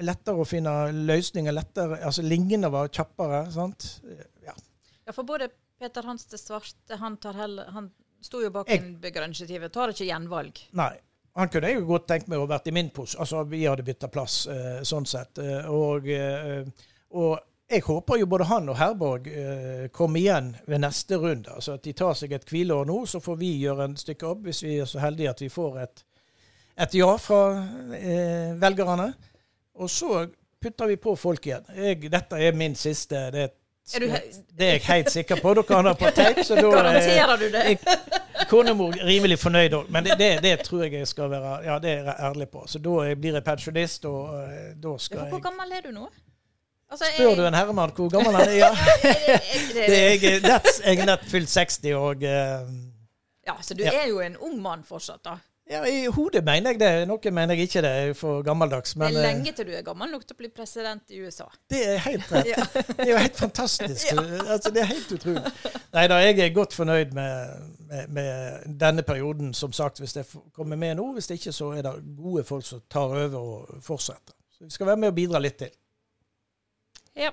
[0.07, 1.55] Lettere å finne løsninger.
[1.55, 3.45] lettere, altså Lignende var kjappere.
[3.51, 3.89] sant?
[4.47, 4.55] Ja.
[5.03, 7.91] ja, for både Peter Hans det Svarte han tar heller, han
[8.27, 9.73] sto jo bak innbyggerinitiativet.
[9.75, 10.63] Tar ikke gjenvalg.
[10.79, 10.95] Nei.
[11.37, 13.13] Han kunne jeg jo godt tenkt meg å vært i min pos.
[13.21, 15.37] Altså, vi hadde bytta plass, eh, sånn sett.
[15.39, 16.65] Eh, og, eh,
[17.13, 17.37] og,
[17.69, 21.51] jeg håper jo både han og Herborg eh, kommer igjen ved neste runde.
[21.51, 24.45] Altså at de tar seg et hvileår nå, så får vi gjøre en stykke opp,
[24.47, 26.05] hvis vi er så heldige at vi får et,
[26.87, 27.41] et ja fra
[27.99, 29.11] eh, velgerne.
[29.83, 30.25] Og så
[30.63, 31.67] putter vi på folk igjen.
[31.75, 33.27] Jeg, dette er min siste.
[33.35, 33.53] det er
[33.95, 34.07] er du
[34.59, 35.55] det er jeg helt sikker på.
[35.55, 36.45] Dere har det på tape.
[36.45, 37.79] Så da Garanterer du det?
[38.51, 39.91] Konemor rimelig fornøyd òg.
[39.91, 42.65] Men det, det, det, tror jeg jeg skal være Ja, det er jeg ærlig på.
[42.67, 44.49] Så da blir jeg pensjonist, og uh,
[44.83, 46.09] da skal jeg Hvor gammel er du nå?
[46.91, 48.53] Altså, Spør du en herremann hvor gammel han er?
[48.53, 48.71] Ja.
[49.75, 52.69] det, er, jeg er nett fylt 60, og uh,
[53.47, 53.93] ja, så du Ja.
[54.03, 55.37] er jo en ung mann fortsatt, da.
[55.71, 57.09] Ja, i hodet mener jeg det.
[57.11, 58.93] Noe mener jeg ikke det, jeg er for gammeldags.
[58.95, 61.47] Det er eh, lenge til du er gammel nok til å bli president i USA.
[61.73, 62.47] det er helt rett.
[62.53, 62.63] Ja.
[62.93, 64.07] Det er jo helt fantastisk.
[64.47, 65.43] Altså, det er helt utrolig.
[65.97, 67.35] Nei da, jeg er godt fornøyd med,
[67.91, 68.31] med, med
[68.79, 70.25] denne perioden, som sagt, hvis jeg
[70.55, 71.13] kommer med nå.
[71.17, 74.35] Hvis det ikke, så er det gode folk som tar over og fortsetter.
[74.55, 75.71] Så vi skal være med og bidra litt til.
[77.17, 77.31] Ja.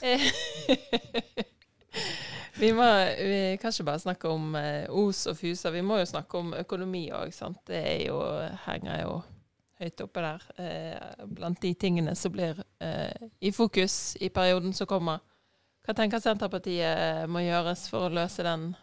[2.60, 5.98] Eh, vi må vi kan ikke bare snakke om eh, Os og Fusa, vi må
[5.98, 7.32] jo snakke om økonomi òg.
[7.66, 8.20] Det er jo,
[8.66, 9.14] henger jo
[9.80, 10.46] høyt oppe der.
[10.60, 15.24] Eh, blant de tingene som blir eh, i fokus i perioden som kommer.
[15.86, 18.74] Hva tenker Senterpartiet må gjøres for å løse den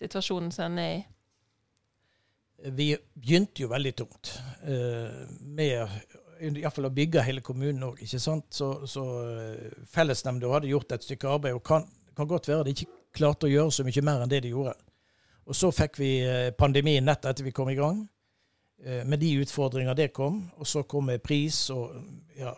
[0.00, 1.02] situasjonen som en er i?
[2.72, 5.84] Vi begynte jo veldig tungt eh, med
[6.40, 8.00] iallfall å bygge hele kommunen òg.
[8.08, 8.38] Så,
[8.88, 11.84] så eh, fellesnemnda hadde gjort et stykke arbeid, og kan,
[12.16, 14.76] kan godt være det ikke klarte å gjøre så mye mer enn det de gjorde.
[15.46, 18.00] Og så fikk vi eh, pandemien nett etter vi kom i gang,
[18.84, 20.40] eh, med de utfordringer det kom.
[20.58, 21.94] Og så kom pris og
[22.36, 22.52] ja,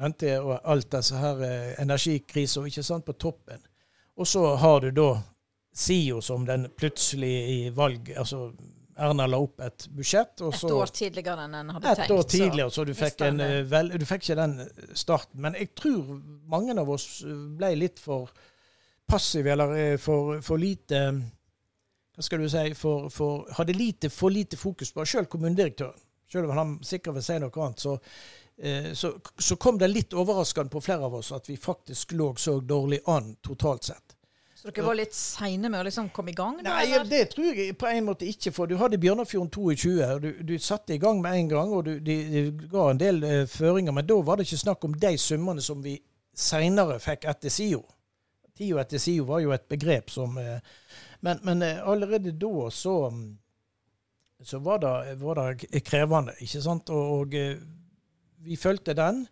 [0.00, 3.64] rente og alt disse her eh, energikriser ikke sant, på toppen.
[4.14, 5.08] Og så har du da
[5.74, 8.52] SIO som den plutselig i valg altså
[8.94, 10.38] Erna la opp et budsjett.
[10.38, 10.68] Et så...
[10.70, 12.12] år tidligere enn en hadde Et tenkt.
[12.14, 14.52] år tidligere, så du fikk, en, vel, du fikk ikke den
[14.94, 15.40] starten.
[15.42, 16.12] Men jeg tror
[16.46, 17.08] mange av oss
[17.58, 18.30] ble litt for
[19.06, 21.00] passive, eller eh, for, for lite
[22.14, 26.00] Hva skal du si for, for, Hadde lite, for lite fokus på Selv kommunedirektøren,
[26.32, 27.98] selv om han sikkert vil si noe annet, så,
[28.58, 32.34] eh, så, så kom det litt overraskende på flere av oss at vi faktisk lå
[32.38, 34.14] så dårlig an totalt sett.
[34.64, 36.54] Så dere var litt seine med å liksom komme i gang?
[36.62, 37.04] Da, Nei, eller?
[37.04, 38.48] det tror jeg på en måte ikke.
[38.56, 41.84] For du hadde Bjørnafjorden 22, og du, du satte i gang med en gang, og
[41.84, 43.92] du, de, de ga en del uh, føringer.
[43.92, 45.98] Men da var det ikke snakk om de summene som vi
[46.32, 47.82] seinere fikk etter SIO.
[48.56, 50.58] TIO etter SIO var jo et begrep som eh,
[51.20, 52.98] Men, men eh, allerede da så
[54.44, 56.90] så var det, var det krevende, ikke sant?
[56.92, 57.56] Og, og eh,
[58.44, 59.22] vi fulgte den.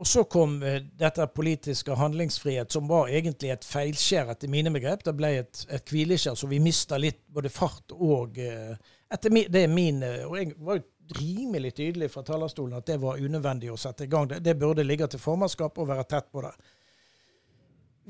[0.00, 5.04] Og så kom dette politiske handlingsfrihet, som var egentlig et feilskjær etter mine begrep.
[5.04, 9.64] Det ble et, et hvileskjær, så vi mista litt både fart og etter min, Det
[9.64, 10.86] er min Og jeg var jo
[11.20, 14.28] rimelig tydelig fra talerstolen at det var unødvendig å sette i gang.
[14.28, 16.52] Det, det burde ligge til formannskapet og være tett på det.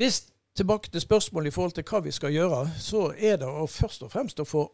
[0.00, 0.22] Hvis
[0.56, 4.12] tilbake til spørsmålet i forhold til hva vi skal gjøre, så er det først og
[4.12, 4.64] fremst å få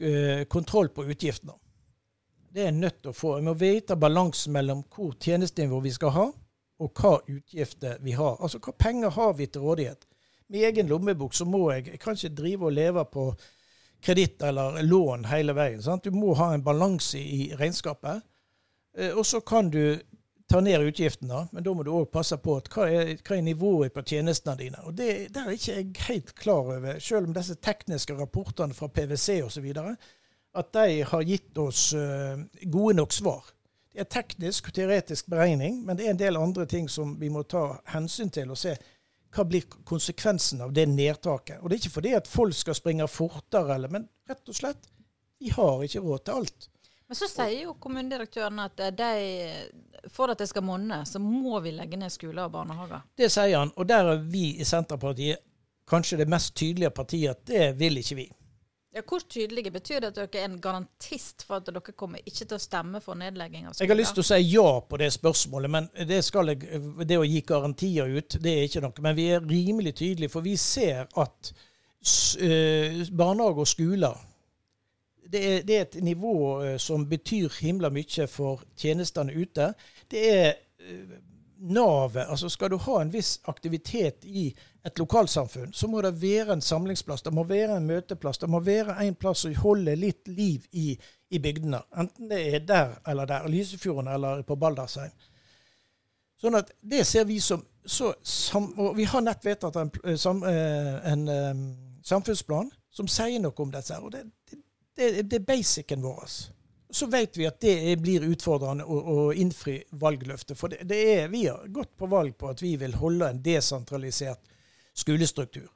[0.00, 1.54] eh, kontroll på utgiftene.
[2.52, 3.36] Det er nødt til å få.
[3.38, 6.26] Vi må vite balansen mellom hvor tjenestenivå vi skal ha,
[6.82, 8.36] og hva utgifter vi har.
[8.42, 10.06] Altså hva penger har vi til rådighet.
[10.52, 13.28] Med egen lommebok så må jeg, jeg kan ikke drive og leve på
[14.02, 15.82] kreditt eller lån hele veien.
[15.82, 16.04] Sant?
[16.04, 18.24] Du må ha en balanse i regnskapet.
[18.98, 20.00] Eh, Og så kan du
[20.52, 23.44] ta ned utgiftene, men da må du òg passe på at hva er, hva er
[23.46, 24.82] nivået på tjenestene dine.
[24.84, 28.90] Og det der er ikke jeg helt klar over, selv om disse tekniske rapportene fra
[28.92, 29.70] PwC osv
[30.52, 33.46] at de har gitt oss eh, gode nok svar.
[33.92, 37.30] Det er teknisk og teoretisk beregning, men det er en del andre ting som vi
[37.32, 38.74] må ta hensyn til og se
[39.32, 41.60] hva blir konsekvensen av det nedtaket.
[41.60, 44.88] Og det er ikke fordi at folk skal springe fortere, men rett og slett
[45.42, 46.68] vi har ikke råd til alt.
[47.12, 51.58] Men så sier jo kommunedirektøren at eh, de, for at det skal monne, så må
[51.60, 53.02] vi legge ned skoler og barnehager.
[53.20, 55.42] Det sier han, og der er vi i Senterpartiet
[55.92, 58.24] kanskje det mest tydelige partiet at det vil ikke vi.
[58.96, 62.46] Ja, hvor tydelige betyr det at dere er en garantist for at dere kommer ikke
[62.46, 63.84] til å stemme for nedlegging av skoler?
[63.84, 67.28] Jeg har lyst til å si ja på det spørsmålet, men det, jeg, det å
[67.28, 69.04] gi garantier ut, det er ikke noe.
[69.04, 71.52] Men vi er rimelig tydelige, for vi ser at
[72.40, 74.28] eh, barnehage og skoler
[75.32, 79.72] det er, det er et nivå eh, som betyr himla mye for tjenestene ute.
[80.10, 80.48] Det er
[80.80, 81.18] eh,
[81.62, 82.26] navet.
[82.28, 84.48] Altså skal du ha en viss aktivitet i
[84.84, 87.22] et lokalsamfunn, så må det være en samlingsplass.
[87.22, 88.38] Det må være en møteplass.
[88.38, 90.98] Det må være en plass som holder litt liv i,
[91.30, 91.84] i bygdene.
[91.96, 93.48] Enten det er der eller der.
[93.48, 95.14] Lysefjorden eller på Baldersheim.
[96.42, 99.90] Sånn at det ser vi som så sam, Og vi har nett vedtatt en,
[100.46, 101.62] eh, en eh,
[102.02, 103.98] samfunnsplan som sier noe om dette.
[103.98, 104.58] og det, det,
[104.96, 106.28] det, det er basicen vår.
[106.92, 110.58] Så vet vi at det blir utfordrende å, å innfri valgløftet.
[110.58, 113.40] For det, det er, vi har gått på valg på at vi vil holde en
[113.42, 114.50] desentralisert
[114.94, 115.70] skolestruktur.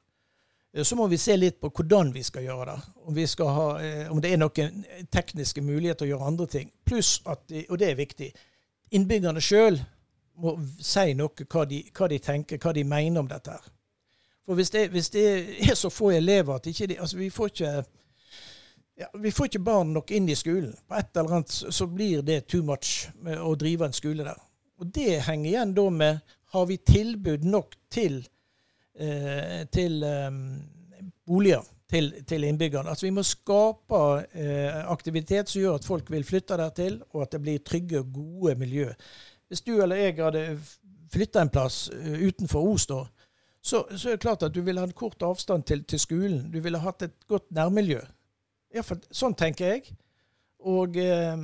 [0.73, 2.77] Eh, Så må vi se litt på hvordan vi skal gjøre det.
[3.09, 6.71] Om, skal ha, eh, om det er noen tekniske muligheter å gjøre andre ting.
[6.85, 8.31] Pluss at, og det er viktig,
[8.93, 9.81] innbyggerne sjøl
[10.37, 13.57] må si noe hva de, hva de tenker, hva de mener om dette.
[13.57, 13.73] her.
[14.45, 15.25] For hvis det, hvis det
[15.65, 17.71] er så få elever at ikke de Altså, vi får ikke
[18.97, 20.73] ja, vi får ikke barn nok inn i skolen.
[20.87, 24.41] På et eller annet så- blir det too much å drive en skole der.
[24.79, 28.25] Og det henger igjen da med Har vi tilbud nok til,
[28.95, 30.31] eh, til eh,
[31.25, 32.89] boliger til, til, innbyggerne?
[32.89, 37.21] Altså Vi må skape eh, aktivitet som gjør at folk vil flytte der til, og
[37.21, 38.93] at det blir trygge og gode miljø.
[39.47, 40.57] Hvis du eller jeg hadde
[41.11, 43.05] flytta en plass uh, utenfor Os, da,
[43.61, 46.51] så, så, er det klart at du ville ha en kort avstand til, til skolen.
[46.51, 47.99] Du ville hatt et godt nærmiljø.
[48.75, 49.95] Iallfall sånn tenker jeg.
[50.67, 51.35] Og eh,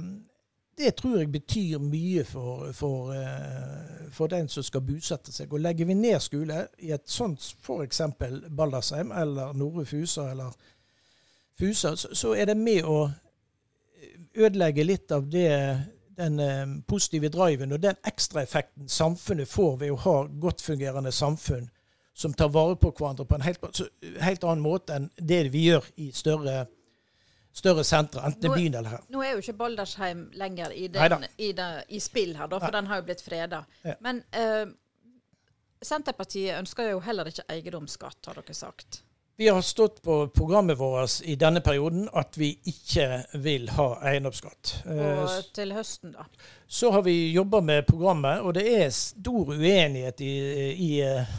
[0.77, 5.53] det tror jeg betyr mye for, for, eh, for, den som skal bosette seg.
[5.53, 8.01] Og legger vi ned skole i et sånt f.eks.
[8.49, 10.55] Baldersheim eller Nordre Fusa eller
[11.59, 13.11] Fusa, så, så, er det med å
[14.33, 15.51] ødelegge litt av det,
[16.17, 21.69] den eh, positive driven og den ekstraeffekten samfunnet får ved å ha godt fungerende samfunn
[22.13, 23.81] som tar vare på hverandre på en helt,
[24.21, 26.65] helt annen måte enn det vi gjør i større
[27.53, 29.05] større sentre, enten er byen eller her.
[29.13, 32.71] Nå er jo ikke Baldersheim lenger i, den, i, den, i spill her, da, for
[32.71, 32.79] Nei.
[32.79, 33.63] den har jo blitt freda.
[33.85, 33.95] Ja.
[34.03, 34.65] Men eh,
[35.83, 39.03] Senterpartiet ønsker jo heller ikke eiendomsskatt, har dere sagt.
[39.35, 44.75] Vi har stått på programmet vårt i denne perioden at vi ikke vil ha eiendomsskatt.
[44.85, 46.27] Og eh, til høsten, da?
[46.67, 50.33] Så har vi jobba med programmet, og det er stor uenighet i,
[50.73, 51.35] i eh,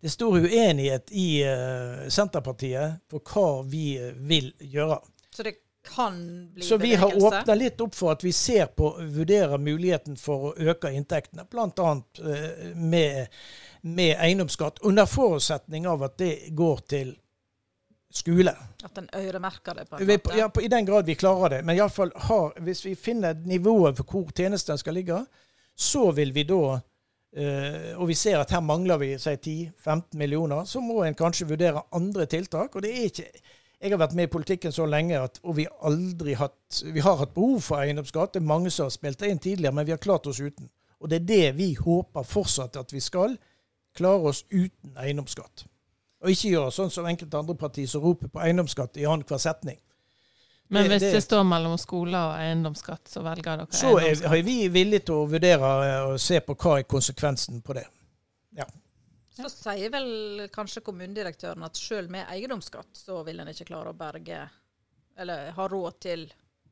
[0.00, 3.96] det er stor uenighet i uh, Senterpartiet på hva vi
[4.28, 5.00] vil gjøre.
[5.36, 5.54] Så det
[5.94, 10.16] kan bli Så vi har åpna litt opp for at vi ser på, vurderer muligheten
[10.16, 11.90] for å øke inntektene, bl.a.
[12.24, 13.26] Eh, med,
[13.82, 17.12] med eiendomsskatt, under forutsetning av at det går til
[18.08, 18.54] skole.
[18.84, 19.84] At en øremerker det?
[19.90, 20.38] på en måte?
[20.38, 21.62] Ja, på, I den grad vi klarer det.
[21.68, 22.14] Men iallfall
[22.64, 25.20] hvis vi finner nivået for hvor tjenesten skal ligge,
[25.76, 26.80] så vil vi da
[27.36, 31.82] Uh, og vi ser at her mangler vi 10-15 millioner, så må en kanskje vurdere
[31.92, 32.72] andre tiltak.
[32.72, 33.26] Og det er ikke
[33.82, 35.66] jeg har vært med i politikken så lenge at, og vi,
[36.34, 38.32] hatt, vi har hatt behov for eiendomsskatt.
[38.34, 40.70] Det er mange som har spilt det inn tidligere, men vi har klart oss uten.
[41.00, 43.36] Og det er det vi håper fortsatt at vi skal.
[43.96, 45.66] Klare oss uten eiendomsskatt.
[46.24, 49.78] Og ikke gjøre sånn som enkelte andre partier som roper på eiendomsskatt i annenhver setning.
[50.72, 54.24] Men hvis det, det, står mellom skole og eiendomsskatt, så velger dere så eiendomsskatt?
[54.24, 55.68] Så er vi villige til å vurdere
[56.08, 57.84] og se på hva er konsekvensen på det.
[58.56, 58.66] Ja.
[59.36, 63.98] Så sier vel kanskje kommunedirektøren at selv med eiendomsskatt så vil en ikke klare å
[63.98, 64.46] berge,
[65.20, 66.24] eller ha råd til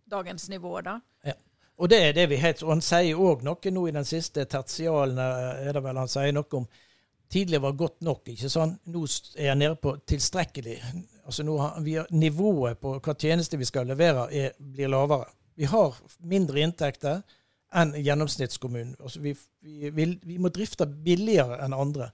[0.09, 0.99] dagens nivå, da.
[1.25, 1.37] Ja.
[1.77, 2.65] Og det er det vi heter.
[2.67, 6.35] Og han sier òg noe nå i den siste tertialen, er det vel han sier
[6.35, 6.69] noe om
[7.35, 8.77] Tidligere var godt nok, ikke sant.
[8.93, 9.01] Nå
[9.35, 10.75] er jeg nede på tilstrekkelig.
[11.25, 15.33] Altså nå har, vi Nivået på hva tjeneste vi skal levere, er, blir lavere.
[15.57, 15.97] Vi har
[16.31, 17.25] mindre inntekter
[17.75, 18.93] enn gjennomsnittskommunen.
[19.01, 19.33] Altså vi,
[19.65, 22.13] vi, vi, vi må drifte billigere enn andre.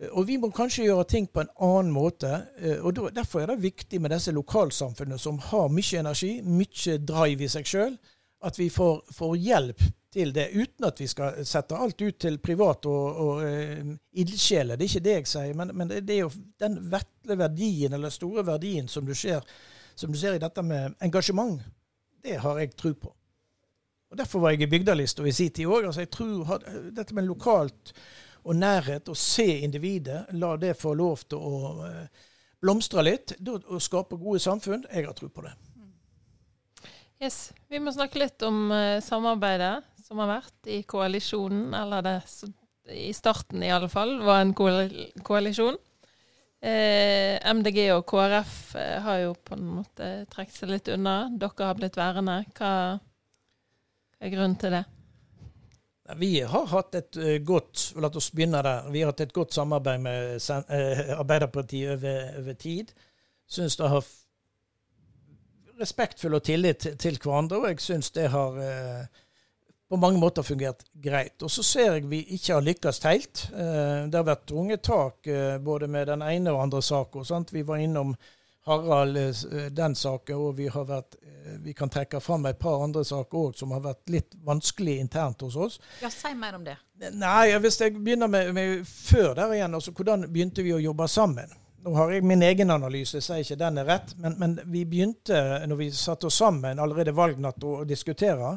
[0.00, 2.32] Eh, og vi må kanskje gjøre ting på en annen måte.
[2.58, 7.46] Eh, og Derfor er det viktig med disse lokalsamfunnene som har mye energi, mye drive
[7.46, 7.98] i seg sjøl,
[8.42, 12.40] at vi får, får, hjelp til det, uten at vi skal sette alt ut til
[12.42, 14.76] privat og, og uh, ildsjeler.
[14.76, 18.12] Det er ikke det jeg sier, men, men det, er jo den vetle verdien, eller
[18.12, 19.46] store verdien, som du, ser,
[19.94, 21.62] som du ser i dette med engasjement.
[22.20, 23.14] Det har jeg tro på.
[24.12, 25.86] Og Derfor var jeg i bygdalista i sin tid òg.
[25.86, 27.94] Altså, jeg tror dette med lokalt
[28.42, 32.24] og nærhet, og se individet, la det få lov til å eh,
[32.62, 34.86] blomstre litt og skape gode samfunn.
[34.90, 35.54] Jeg har tro på det.
[37.22, 37.52] Yes.
[37.70, 42.16] Vi må snakke litt om uh, samarbeidet som har vært i koalisjonen, eller det
[42.90, 45.78] i starten i alle fall var en koalisjon.
[46.62, 51.24] Eh, MDG og KrF eh, har jo på en måte trukket seg litt unna.
[51.34, 52.36] Dere har blitt værende.
[52.54, 52.72] Hva
[54.22, 54.84] er grunnen til det?
[56.18, 59.54] Vi har hatt et uh, godt la oss begynne der, vi har hatt et godt
[59.54, 62.90] samarbeid med uh, Arbeiderpartiet over, over tid.
[63.46, 64.08] Syns det har
[65.80, 69.22] respektfull og tillit til hverandre, og jeg syns det har uh,
[69.92, 71.36] på mange måter fungert greit.
[71.42, 73.42] Og så ser jeg vi ikke har lykkes helt.
[73.52, 75.28] det har vært tunge tak
[75.60, 77.20] både med den ene og andre saka.
[77.52, 78.14] Vi var innom
[78.68, 79.18] Harald
[79.74, 83.38] den saken, og vi har vært Eh, vi kan trekke fram et par andre saker
[83.38, 85.80] òg som har vært litt vanskelig internt hos oss.
[86.02, 86.76] Ja, Si mer om det.
[87.12, 91.08] Nei, Hvis jeg begynner med, med før der igjen, altså hvordan begynte vi å jobbe
[91.08, 91.50] sammen?
[91.82, 94.84] Nå har jeg min egen analyse, jeg sier ikke den er rett, men, men vi
[94.86, 98.52] begynte, når vi satte oss sammen allerede valgnatt å diskutere,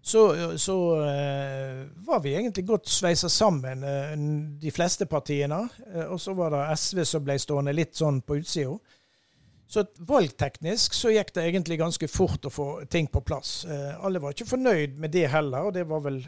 [0.00, 0.22] så,
[0.56, 3.82] så uh, var vi egentlig godt sveisa sammen,
[4.62, 5.58] de fleste partiene.
[6.06, 8.78] Og så var det SV som ble stående litt sånn på utsida.
[9.68, 13.66] Så valgteknisk så gikk det egentlig ganske fort å få ting på plass.
[13.68, 16.22] Eh, alle var ikke fornøyd med det heller, og det var vel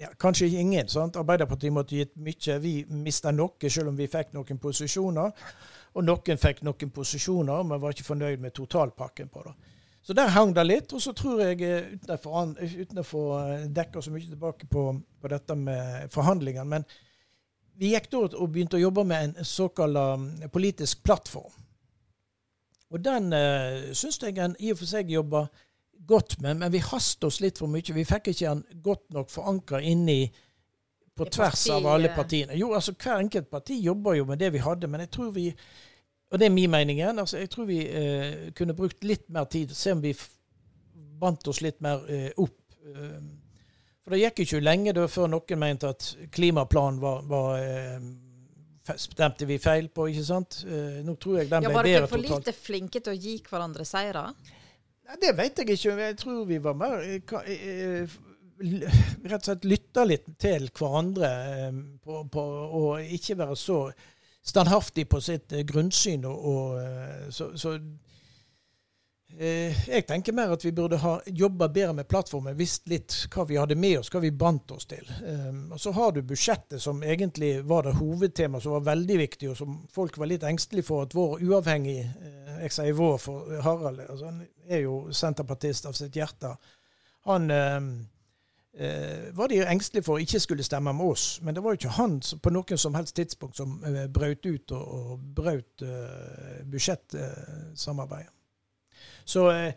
[0.00, 0.88] ja, kanskje ingen.
[0.88, 1.18] sant?
[1.20, 2.58] Arbeiderpartiet måtte gitt mye.
[2.62, 5.44] Vi mista noe, selv om vi fikk noen posisjoner.
[5.96, 9.54] Og noen fikk noen posisjoner, men var ikke fornøyd med totalpakken på det.
[10.06, 10.92] Så der hang det litt.
[10.96, 15.28] Og så tror jeg, eh, uten å få, eh, dekka så mye tilbake på, på
[15.28, 16.88] dette med forhandlingene, men
[17.76, 21.52] vi gikk da og begynte å jobbe med en såkalt um, politisk plattform.
[22.96, 25.48] Og den uh, syns jeg en i og for seg jobber
[26.06, 27.94] godt med, men vi hastet oss litt for mye.
[27.96, 30.26] Vi fikk ikke den godt nok forankra inni
[31.16, 32.16] på I tvers parti, av alle eh.
[32.16, 32.56] partiene.
[32.60, 35.50] Jo, altså Hver enkelt parti jobber jo med det vi hadde, men jeg tror vi
[36.26, 37.18] og det er min mening igjen.
[37.18, 40.14] altså Jeg tror vi eh, kunne brukt litt mer tid, se om vi
[41.20, 42.58] bandt oss litt mer eh, opp.
[42.82, 43.20] Eh,
[44.02, 48.02] for det gikk ikke lenge da før noen mente at klimaplanen var, var eh,
[48.94, 50.60] Stemte vi feil på, ikke sant?
[50.66, 51.74] Eh, nå tror jeg den Ja, totalt.
[51.74, 52.46] var dere bedre for totalt.
[52.46, 54.22] lite flinke til å gi hverandre seire?
[55.06, 55.96] Nei, det vet jeg ikke.
[56.06, 57.20] Jeg tror vi var mer eh,
[57.52, 58.16] eh,
[59.26, 61.28] Rett og slett lytta litt til hverandre
[62.00, 62.44] på, på,
[62.78, 63.90] og ikke være så
[64.46, 66.24] standhaftig på sitt grunnsyn.
[66.24, 67.74] Og, og, så, så
[69.36, 73.58] jeg tenker mer at vi burde ha jobba bedre med plattformen, visst litt hva vi
[73.60, 75.04] hadde med oss, hva vi bandt oss til.
[75.26, 79.50] Um, og så har du budsjettet, som egentlig var det hovedtemaet som var veldig viktig,
[79.52, 83.56] og som folk var litt engstelige for at vår uavhengig eh, Jeg sier vår for
[83.60, 86.54] Harald, altså han er jo senterpartist av sitt hjerte.
[87.28, 87.80] Han eh,
[88.78, 91.40] eh, var de engstelige for ikke skulle stemme med oss.
[91.42, 94.72] Men det var jo ikke han på noen som helst tidspunkt som eh, brøt ut
[94.72, 98.35] og, og brøt eh, budsjettsamarbeidet.
[99.26, 99.74] Så eh,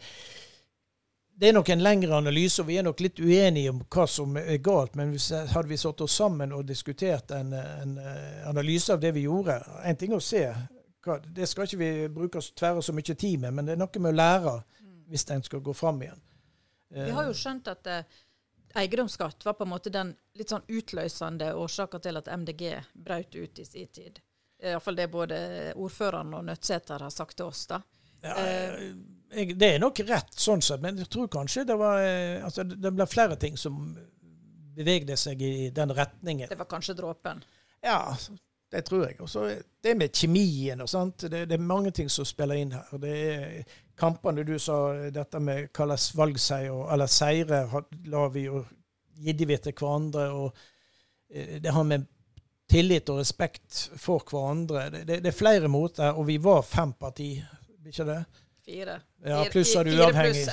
[1.39, 4.35] det er nok en lengre analyse, og vi er nok litt uenige om hva som
[4.37, 4.97] er galt.
[4.99, 9.13] Men hvis, hadde vi satt oss sammen og diskutert en, en eh, analyse av det
[9.15, 9.55] vi gjorde
[9.87, 10.43] En ting å se,
[11.25, 14.03] det skal ikke vi bruke oss tvære så mye tid med, men det er noe
[14.03, 14.55] med å lære
[15.09, 16.19] hvis en skal gå fram igjen.
[16.93, 18.19] Vi har jo skjønt at eh,
[18.83, 23.63] eiendomsskatt var på en måte den litt sånn utløsende årsaka til at MDG brøt ut
[23.63, 24.19] i sin tid.
[24.59, 25.39] Iallfall det både
[25.79, 27.63] ordføreren og Nødtseter har sagt til oss.
[27.71, 27.79] da.
[28.21, 28.35] Ja,
[29.33, 32.63] jeg, det er nok rett sånn sett, men jeg tror kanskje det var eh, altså,
[32.63, 33.79] Det ble flere ting som
[34.79, 36.49] bevegde seg i den retningen.
[36.49, 37.41] Det var kanskje dråpen.
[37.83, 38.15] Ja,
[38.71, 39.17] det tror jeg.
[39.21, 39.45] Og så
[39.83, 41.25] det med kjemien og sånt.
[41.27, 42.91] Det, det er mange ting som spiller inn her.
[43.01, 44.79] Det er kampene du sa,
[45.11, 47.65] dette med slags valgseier eller seire
[48.07, 48.63] la vi jo
[49.19, 50.29] gidde vi til hverandre.
[50.31, 52.07] og eh, Det har med
[52.69, 54.89] tillit og respekt for hverandre.
[54.93, 57.33] Det, det, det er flere måter, og vi var fem parti,
[57.89, 58.21] ikke det?
[58.69, 58.99] Fire.
[59.25, 60.45] Ja, pluss er du uavhengig.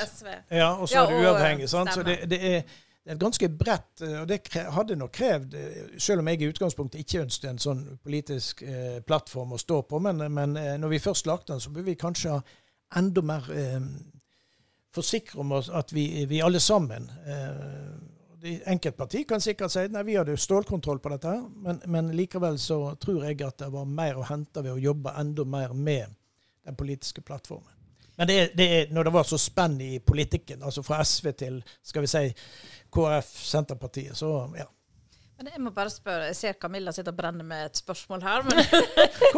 [0.50, 1.68] Ja, og så er du uavhengig.
[1.68, 1.92] sant?
[1.94, 2.76] Så det, det, er,
[3.07, 7.02] et ganske bredt eh, Og det hadde nok krevd, eh, selv om jeg i utgangspunktet
[7.02, 11.02] ikke ønsket en sånn politisk eh, plattform å stå på, men, men eh, når vi
[11.05, 12.40] først lagde den, så burde vi kanskje ha
[12.98, 13.79] enda mer eh,
[14.96, 17.96] forsikre om oss at vi, vi alle sammen eh,
[18.46, 21.33] Enkeltparti kan sikkert si nei, vi hadde jo stålkontroll på dette,
[21.64, 25.14] men, men likevel så tror jeg at det var mer å hente ved å jobbe
[25.18, 26.14] enda mer med
[26.66, 27.76] den politiske plattformen.
[28.16, 32.05] Men det det når det var så spenn i politikken, altså fra SV til skal
[32.05, 32.24] vi si
[32.94, 34.66] KrF, Senterpartiet, så ja.
[35.37, 38.44] Men jeg må bare spørre, jeg ser Camilla sitter og brenner med et spørsmål her.
[38.46, 38.62] men...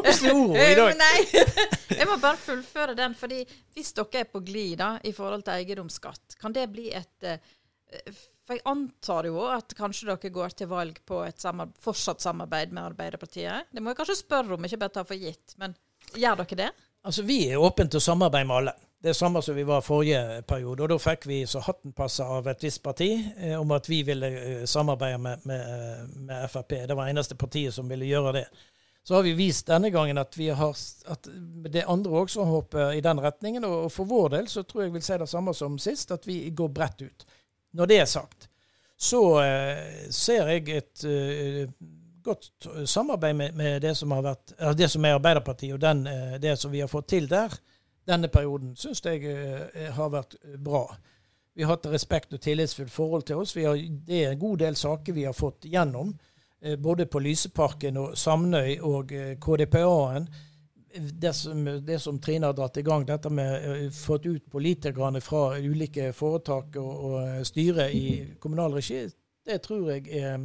[1.99, 3.17] Jeg må bare fullføre den.
[3.19, 3.41] fordi
[3.75, 7.43] Hvis dere er på glid da, i forhold til eiendomsskatt, kan det bli et eh,
[8.47, 12.71] For jeg antar jo at kanskje dere går til valg på et samarbeid, fortsatt samarbeid
[12.71, 13.73] med Arbeiderpartiet.
[13.75, 15.59] Det må jeg kanskje spørre om, ikke bare ta for gitt.
[15.59, 15.75] Men
[16.15, 16.71] gjør dere det?
[17.05, 18.75] Altså, Vi er åpne til å samarbeide med alle.
[18.99, 20.83] Det er samme som vi var forrige periode.
[20.83, 24.03] og Da fikk vi så hatten passa av et visst parti eh, om at vi
[24.03, 26.75] ville eh, samarbeide med, med, med Frp.
[26.89, 28.45] Det var eneste partiet som ville gjøre det.
[29.09, 30.75] Så har vi vist denne gangen at, vi har,
[31.07, 31.29] at
[31.73, 33.65] det andre òg som hopper i den retningen.
[33.65, 36.43] Og, for vår del så tror jeg vil si det samme som sist, at vi
[36.51, 37.25] går bredt ut.
[37.79, 38.51] Når det er sagt,
[38.99, 41.71] så eh, ser jeg et eh,
[42.29, 46.07] godt samarbeid med, med det som har vært, eh, det som er Arbeiderpartiet, og den,
[46.07, 47.57] eh, det som vi har fått til der
[48.09, 50.87] denne perioden, syns jeg eh, har vært bra.
[51.55, 53.55] Vi har hatt respekt og tillitsfullt forhold til oss.
[53.59, 56.15] Har, det er en god del saker vi har fått gjennom,
[56.63, 60.29] eh, både på Lyseparken og Samnøy og eh, KDPA-en.
[60.99, 65.59] Det som, det som Trine har dratt i gang, dette med fått ut politikerne fra
[65.61, 68.07] ulike foretak og, og styre i
[68.41, 69.03] kommunal regi,
[69.47, 70.41] det tror jeg er,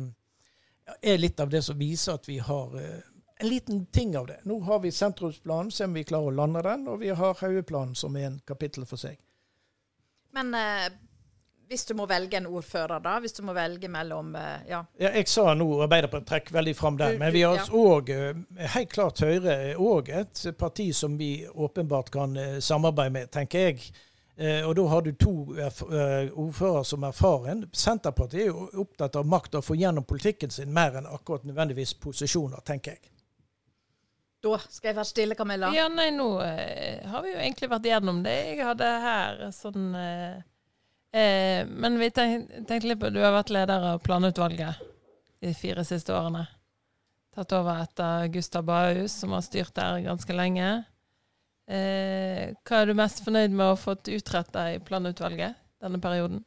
[1.01, 2.99] er litt av det som viser at vi har eh,
[3.43, 4.39] en liten ting av det.
[4.43, 7.95] Nå har vi sentrumsplanen, se om vi klarer å lande den, og vi har Haugeplanen
[7.95, 9.17] som er en kapittel for seg.
[10.33, 10.93] Men eh,
[11.73, 13.17] hvis du må velge en ordfører, da?
[13.23, 14.83] Hvis du må velge mellom eh, Ja.
[15.01, 18.33] Ja, jeg sa nå Arbeiderpartiet trekker veldig fram den, men vi har ja.
[18.75, 23.93] helt klart Høyre òg et parti som vi åpenbart kan eh, samarbeide med, tenker jeg.
[24.37, 27.65] Eh, Og da har du to ordfører eh, ordførere som erfaren.
[27.71, 31.43] Senterpartiet er jo opptatt av makt og å få gjennom politikken sin mer enn akkurat
[31.45, 33.11] nødvendigvis posisjoner, tenker jeg.
[34.43, 35.69] Da skal jeg være stille, Camilla.
[35.71, 38.33] Ja, nei, nå eh, har vi jo egentlig vært gjennom det.
[38.49, 40.41] Jeg hadde her sånn eh,
[41.15, 44.81] eh, Men vi tenk, tenkte litt på Du har vært leder av planutvalget
[45.43, 46.47] de fire siste årene.
[47.35, 50.83] tatt over etter Gustav Bahus, som har styrt der ganske lenge.
[51.67, 56.43] Eh, hva er du mest fornøyd med å ha fått utretta i planutvalget denne perioden?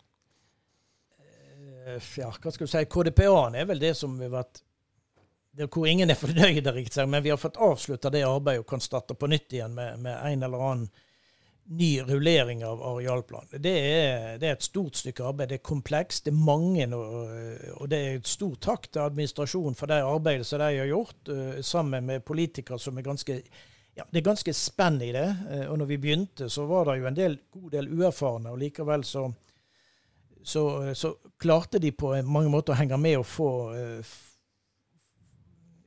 [1.87, 2.85] Eh, Ja, hva skal du si?
[2.85, 4.63] KDPA-en er vel det som vi har vært
[5.57, 9.15] Hvor ingen er fornøyde, riktig, men vi har fått avslutta det arbeidet og kan starte
[9.17, 10.91] på nytt igjen med, med en eller annen
[11.67, 13.49] ny rullering av arealplan.
[13.51, 15.49] Det er, det er et stort stykke arbeid.
[15.51, 16.27] Det er komplekst.
[16.27, 20.63] Det er mange, og det er et stort takk til administrasjonen for det arbeidet som
[20.63, 23.41] de har gjort, eh, sammen med politikere som er ganske
[23.97, 25.27] ja, Det er ganske spenn i det.
[25.51, 28.59] eh, Og når vi begynte, så var det jo en del, god del uerfarne, og
[28.61, 29.27] likevel så,
[30.45, 34.15] så, så klarte de på mange måter å henge med og få eh,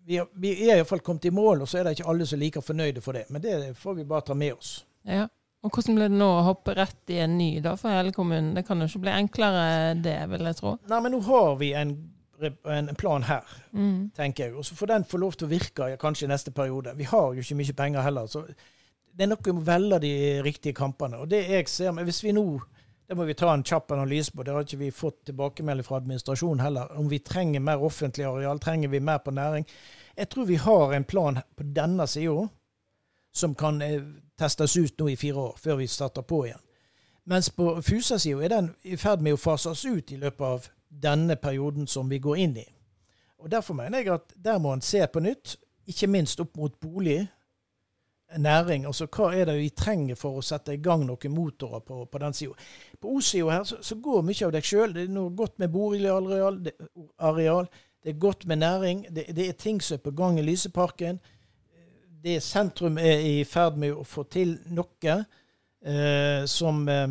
[0.06, 2.40] vi, har- vi er iallfall kommet i mål, og så er det ikke alle som
[2.40, 3.28] er like fornøyde for det.
[3.30, 4.72] Men det får vi bare ta med oss.
[5.06, 5.28] Ja.
[5.62, 8.54] Og hvordan blir det nå å hoppe rett i en ny da for hele kommunen?
[8.56, 10.78] Det kan jo ikke bli enklere det, vil jeg tro.
[10.88, 11.92] Nei, men nå har vi en,
[12.66, 14.12] en plan her, Mm.
[14.16, 14.56] tenker jeg.
[14.56, 16.94] Og så får den få lov til å virke ja, kanskje i neste periode.
[16.98, 18.28] Vi har jo ikke mye penger heller.
[18.28, 18.46] så
[19.18, 21.18] det er noe med å velge de riktige kampene.
[21.20, 22.62] Og det jeg ser, men hvis vi nå
[23.10, 24.44] det må vi ta en kjapp analyse på.
[24.46, 26.92] Det har ikke vi fått tilbakemelding fra administrasjonen heller.
[26.96, 29.66] Om vi trenger mer offentlig areal, trenger vi mer på næring.
[30.18, 32.48] Jeg tror vi har en plan på denne sida
[33.34, 34.02] som kan eh,
[34.38, 36.62] testes ut nå i fire år, før vi starter på igjen.
[37.26, 41.36] Mens på Fusa-sida er den i ferd med å fases ut i løpet av denne
[41.36, 42.66] perioden som vi går inn i.
[43.40, 46.80] Og Derfor mener jeg at der må en se på nytt, ikke minst opp mot
[46.80, 47.28] bolig,
[48.38, 48.86] næring.
[48.86, 52.22] Altså hva er det vi trenger for å sette i gang noen motorer på, på
[52.22, 52.54] den sida.
[53.02, 54.94] På O-sida her så, så går mye av deg sjøl.
[54.94, 56.76] Det er noe godt med boligareal, det,
[57.18, 57.70] areal,
[58.04, 59.06] det er godt med næring.
[59.10, 61.20] Det, det er ting som er på gang i Lyseparken.
[62.24, 67.08] Det sentrum er i ferd med å få til noe eh, som eh,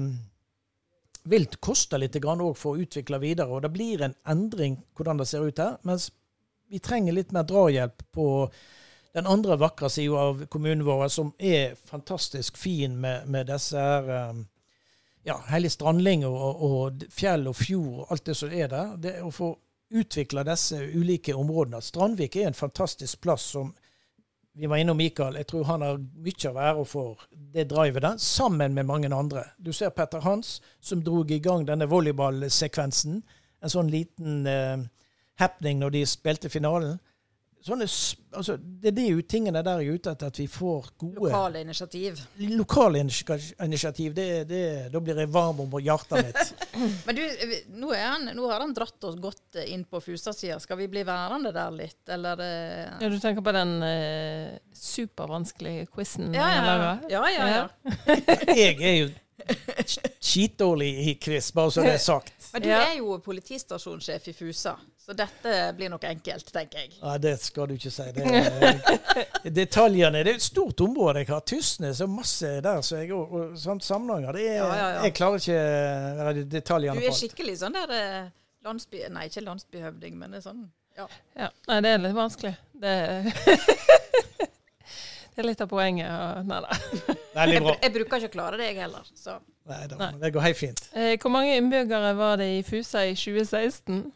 [1.29, 3.53] vil koste litt grann for å utvikle videre.
[3.53, 5.79] Og det blir en endring hvordan det ser ut her.
[5.89, 6.11] Mens
[6.69, 8.29] vi trenger litt mer drahjelp på
[9.17, 14.11] den andre vakre sida av kommunen vår, som er fantastisk fin med, med disse her
[14.15, 14.43] eh,
[15.29, 18.93] ja, hele strandlinja og, og fjell og fjord og alt det som er der.
[19.01, 19.53] Det å få
[19.89, 21.81] utvikle disse ulike områdene.
[21.83, 23.73] Strandvik er en fantastisk plass som
[24.59, 25.37] vi var innom Mikael.
[25.39, 27.21] Jeg tror han har mye av æra for
[27.55, 29.45] det drivet der, sammen med mange andre.
[29.59, 33.21] Du ser Petter Hans, som drog i gang denne volleyballsekvensen.
[33.63, 34.83] En sånn liten eh,
[35.39, 36.99] happening når de spilte finalen.
[37.67, 37.85] Sånne,
[38.39, 41.61] altså, det er de tingene der jeg er ute etter, at vi får gode Lokale
[41.65, 42.21] initiativ.
[42.55, 44.13] lokale initiativ.
[44.15, 44.61] Det, det,
[44.93, 46.53] da blir jeg varm om hjertet mitt.
[47.09, 47.23] Men du,
[47.83, 50.61] nå, er han, nå har han dratt oss godt inn på Fusa-sida.
[50.63, 52.93] Skal vi bli værende der litt, eller eh?
[53.03, 57.09] Ja, du tenker på den eh, supervanskelige quizen Ja, jeg ja, lager?
[57.11, 57.25] ja.
[57.35, 58.55] ja, ja.
[58.55, 59.11] Jeg er jo
[60.21, 62.33] skitdårlig i quiz, bare så det er sagt.
[62.53, 62.81] Men du Ja.
[62.91, 64.77] er jo politistasjonssjef i Fusa,
[65.09, 66.91] så dette blir nok enkelt, tenker jeg.
[67.01, 68.05] Nei, Det skal du ikke si.
[68.13, 71.41] Det er, detaljene Det er et stort område jeg har.
[71.49, 72.83] Tysnes og masse der.
[72.85, 74.37] Så jeg, og, og sånt Samnanger.
[74.37, 75.07] Det er, Ja, ja, ja.
[75.07, 77.09] Jeg klarer ikke detaljene på alt.
[77.09, 78.29] Du er skikkelig sånn der eh,
[78.69, 79.01] landsby...
[79.17, 80.67] Nei, ikke landsbyhøvding, men det er sånn
[80.99, 81.07] ja.
[81.39, 81.49] Ja.
[81.71, 82.53] Nei, det er litt vanskelig.
[82.85, 82.95] Det,
[85.33, 86.11] det er litt av poenget.
[86.11, 86.79] og- Nei da.
[87.39, 89.09] Veldig Jeg, jeg bruker ikke å klare det, jeg heller.
[89.15, 89.39] Så.
[89.69, 90.85] Nei, da, det går helt fint.
[90.93, 94.13] Eh, hvor mange innbyggere var det i Fusa i 2016?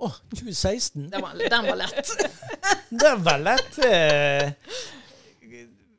[0.00, 1.10] Å, 2016?
[1.12, 2.08] Den var, den var lett.
[3.04, 3.78] den var lett.
[3.84, 4.52] eh,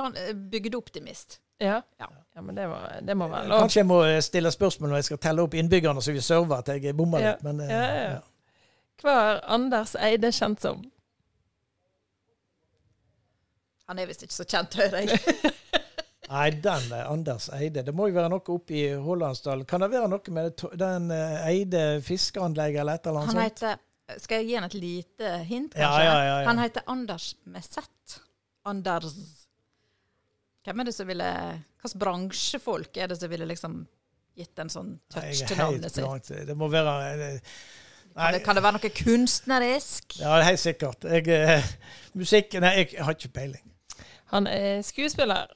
[0.51, 1.39] bygdeoptimist.
[1.59, 1.81] Ja.
[1.99, 2.07] Ja.
[2.35, 3.59] ja, men det, var, det må være lov.
[3.63, 6.57] Kanskje jeg må eh, stille spørsmål når jeg skal telle opp innbyggerne, så vi server
[6.59, 7.31] at jeg bommer Ja.
[7.35, 7.43] litt.
[7.47, 8.09] Men eh, Ja, ja, ja.
[8.17, 8.19] ja.
[9.03, 10.83] Hva er Anders Eide kjent som?
[13.87, 15.51] Han er visst ikke så kjent, hører jeg.
[16.31, 17.83] Nei, den er Anders Eide.
[17.85, 19.65] Det må jo være noe oppe i Hålandsdalen.
[19.69, 23.75] Kan det være noe med den eh, Eide fiskeanlegget eller et eller annet Han sånt?
[23.77, 26.01] heter Skal jeg gi han et lite hint, kanskje?
[26.01, 26.47] Ja, ja, ja, ja.
[26.49, 27.85] Han heter Anders med Z.
[28.65, 29.15] Anders
[30.65, 31.29] Hvem er det som ville
[31.83, 33.83] Hvilke bransjefolk er det som ville liksom
[34.35, 36.03] gitt en sånn touch til navnet sitt?
[36.03, 36.31] Blant.
[36.49, 37.37] Det må være eh,
[38.15, 40.17] Kan Nei, det, kan det være noe kunstnerisk?
[40.21, 41.07] ja, det er helt sikkert.
[41.11, 41.69] Jeg, eh,
[42.15, 43.63] musikk Nei, jeg har ikke peiling.
[44.33, 45.51] Han er skuespiller.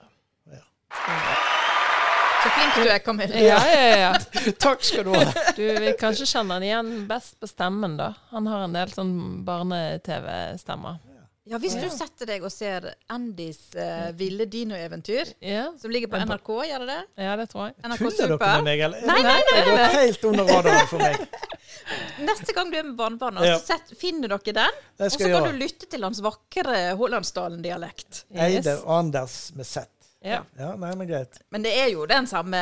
[2.39, 3.41] Så flink du er, Camille.
[3.43, 4.12] Ja, ja, ja.
[4.64, 5.26] Takk skal du ha.
[5.57, 8.14] Du vil kanskje kjenne han igjen best på stemmen, da.
[8.32, 9.12] Han har en del sånn
[9.47, 11.01] barne-TV-stemmer.
[11.50, 16.20] Ja, hvis du setter deg og ser Andys uh, ville dinoeventyr, Ja, som ligger på
[16.22, 17.24] NRK, gjør det det?
[17.26, 17.76] ja det tror jeg.
[17.89, 19.08] NRK Tuller dere med meg, eller?
[19.10, 19.56] Nei, nei, nei.
[19.58, 21.24] Det går helt under radaren for meg.
[22.30, 23.58] Neste gang du er med barnebarna, Ja.
[23.60, 24.82] sett, finner dere den.
[25.00, 28.26] Og så kan du lytte til hans vakre Hålandsdalen-dialekt.
[28.36, 29.88] Eide og Anders med Z.
[30.22, 30.42] Ja.
[30.60, 31.38] Ja, nei, men greit.
[31.50, 32.60] Men det er jo den samme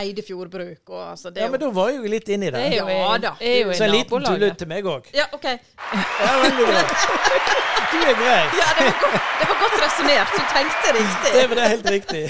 [0.00, 0.88] Eidefjord bruk.
[0.88, 2.76] Og, altså, Ja, men da var jeg jo litt inni Det det.
[2.78, 3.18] jo Ja da.
[3.26, 3.32] da.
[3.44, 5.10] er jo i Så en liten tullete til meg òg.
[5.12, 5.44] ja, OK.
[5.44, 6.84] Ja, veldig bra.
[7.88, 8.40] Du er grei.
[8.58, 10.32] Ja, det var godt, det var godt resonnert.
[10.36, 11.30] Du tenkte riktig.
[11.32, 12.22] Det var det helt riktig.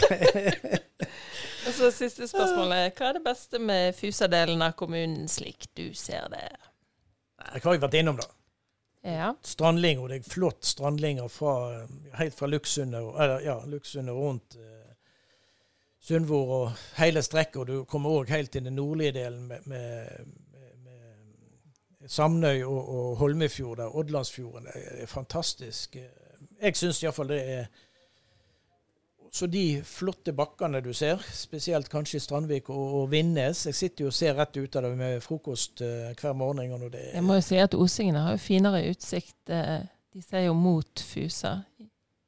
[1.67, 2.95] Og så siste spørsmålet.
[2.97, 6.45] Hva er det beste med Fusa-delen av kommunen slik du ser det?
[7.59, 8.29] Hva har jeg vært innom det.
[9.03, 9.34] Ja.
[9.42, 10.09] Strandlinger.
[10.09, 11.86] Det er flott strandlinger fra,
[12.18, 14.78] helt fra eller, ja, Luxsundet rundt eh,
[16.01, 17.66] Sundvor og hele strekket.
[17.68, 20.26] Du kommer òg helt til den nordlige delen med, med,
[20.84, 24.68] med Samnøy og, og Holmefjord, der Odlandsfjorden.
[24.74, 25.96] Det er fantastisk.
[26.62, 27.66] Jeg syns iallfall det er
[29.33, 34.05] så de flotte bakkene du ser, spesielt kanskje i Strandvik og, og Vindnes Jeg sitter
[34.05, 36.72] jo og ser rett ut av det med frokost uh, hver morgen.
[36.83, 39.37] Og det Jeg må jo si at osingene har jo finere utsikt.
[39.51, 41.59] Uh, De ser jo mot Fusa.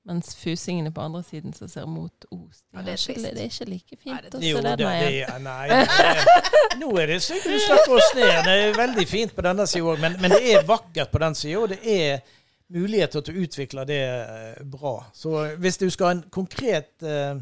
[0.07, 2.63] Mens fusingene på andre siden som ser mot Os.
[2.73, 4.63] De Ja, det er ikke, det er ikke like Nei, fint det- å Jo, se
[4.63, 5.29] det, den det, veien.
[5.29, 8.45] er- nei, det, nå er det sikkert du snakker oss ned.
[8.47, 11.35] Det er veldig fint på denne sida òg, men, men det er vakkert på den
[11.37, 11.59] sida.
[11.61, 12.23] Og det er
[12.71, 14.97] muligheter til å utvikle det eh, bra.
[15.15, 17.39] Så hvis du skal ha en konkret eh,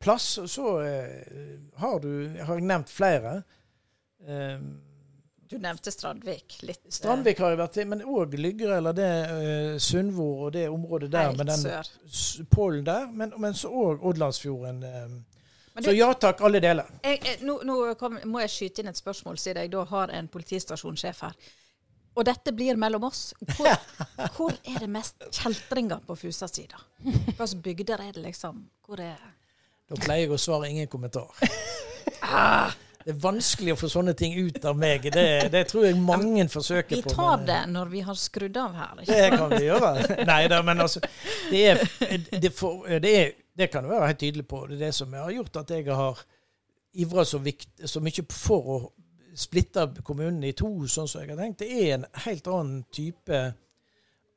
[0.00, 2.12] plass, så eh, har du
[2.46, 3.42] Har jeg nevnt flere.
[4.26, 4.58] Eh,
[5.50, 6.84] Du nevnte Strandvik litt.
[6.86, 10.68] eh, Strandvik har jeg vært til, men òg Lygre, eller det uh, Sundvor og det
[10.70, 11.88] området der med den sør.
[12.54, 13.08] pollen der.
[13.10, 14.82] Men, men så òg Oddlandsfjorden.
[14.84, 15.08] eh.
[15.74, 16.86] Men Så du- ja takk, alle deler.
[17.04, 20.10] Jeg, jeg, nå nå kom, må jeg skyte inn et spørsmål, siden jeg da har
[20.10, 21.34] en politistasjonssjef her.
[22.20, 23.30] Og dette blir mellom oss.
[23.56, 23.70] Hvor,
[24.36, 26.80] hvor er det mest kjeltringer på Fusa-sida?
[27.00, 28.66] Hvilke bygder er det, liksom?
[28.84, 29.16] Hvor er
[29.88, 31.32] Da pleier jeg å svare ingen kommentar.
[32.20, 32.76] Ah.
[33.00, 35.06] Det er vanskelig å få sånne ting ut av meg.
[35.14, 36.98] Det, det tror jeg mange forsøker på.
[36.98, 37.14] Vi på.
[37.16, 39.00] tar men, det når vi har skrudd av her.
[39.00, 39.16] Ikke?
[39.16, 40.18] Det kan vi gjøre.
[40.28, 41.00] Nei da, men altså
[41.48, 41.80] Det, er,
[42.36, 44.66] det, for, det, er, det kan du være helt tydelig på.
[44.68, 46.20] Det er det som har gjort at jeg har
[47.00, 47.40] ivra så,
[47.88, 48.78] så mye for å
[49.40, 51.62] splitte kommunen i to, sånn som jeg har tenkt.
[51.64, 53.40] Det er en helt annen type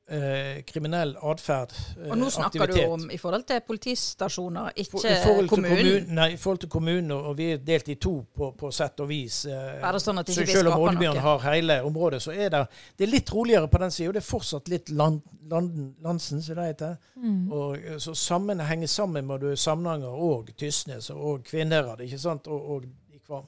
[0.08, 1.72] eh, kriminell atferd.
[1.97, 2.88] eh, Og nå snakker aktivitet.
[2.89, 5.78] du om i forhold til politistasjoner, ikke For, kommunen.
[5.78, 8.99] kommun- nei, i forhold til kommunen, og vi er delt i to på, på sett
[8.99, 9.45] og vis.
[9.45, 12.49] eh, Bare sånn at så ikke så selv om Oddbjørn har hele området, så er
[12.49, 14.12] det, det er litt roligere på den sida.
[14.12, 16.97] Det er fortsatt litt land, land, Landsen, som det heter.
[17.18, 17.51] Mm.
[17.51, 22.20] Og, eh, så sammen henger sammen med du er Samnanger og Tysnes og Kvinnherad, ikke
[22.20, 23.47] sant, og, og i Kvam.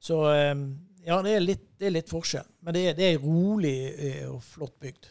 [0.00, 0.54] Så eh,
[1.04, 2.48] ja, det er litt, det er litt forskjell.
[2.64, 5.10] Men det er, det er rolig eh, og flott bygd.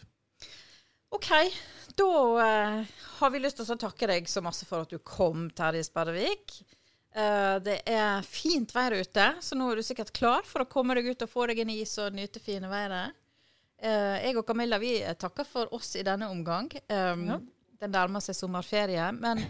[1.14, 1.30] OK,
[2.00, 5.46] da eh, har vi lyst til å takke deg så masse for at du kom,
[5.54, 6.56] Terje Sperrevik.
[7.14, 10.98] Eh, det er fint vær ute, så nå er du sikkert klar for å komme
[10.98, 13.14] deg ut og få deg en is og nyte fine været.
[13.84, 16.72] Eh, jeg og Camilla vi takker for oss i denne omgang.
[16.90, 17.42] Um, Ja.
[17.84, 19.42] Det nærmer seg sommerferie, men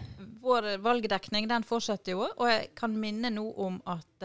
[0.42, 2.24] vår valgdekning den fortsetter jo.
[2.26, 4.24] Og jeg kan minne nå om at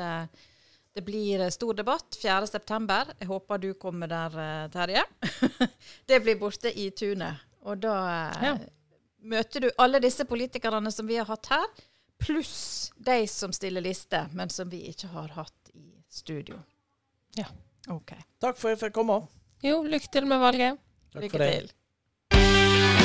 [0.96, 3.14] det blir stor debatt 4.9.
[3.20, 5.04] Jeg håper du kommer der, eh, Terje.
[6.10, 7.46] det blir borte i tunet.
[7.62, 8.54] Og da eh, Ja.
[9.22, 11.66] møter du alle disse politikerne som vi har hatt her,
[12.20, 16.60] pluss de som stiller liste, men som vi ikke har hatt i studio.
[17.38, 17.46] Ja.
[17.90, 18.12] OK.
[18.42, 19.22] Takk for at jeg fikk komme.
[19.64, 20.80] Jo, lykke til med valget.
[21.14, 21.52] Takk Lykke for det.
[21.60, 22.99] til.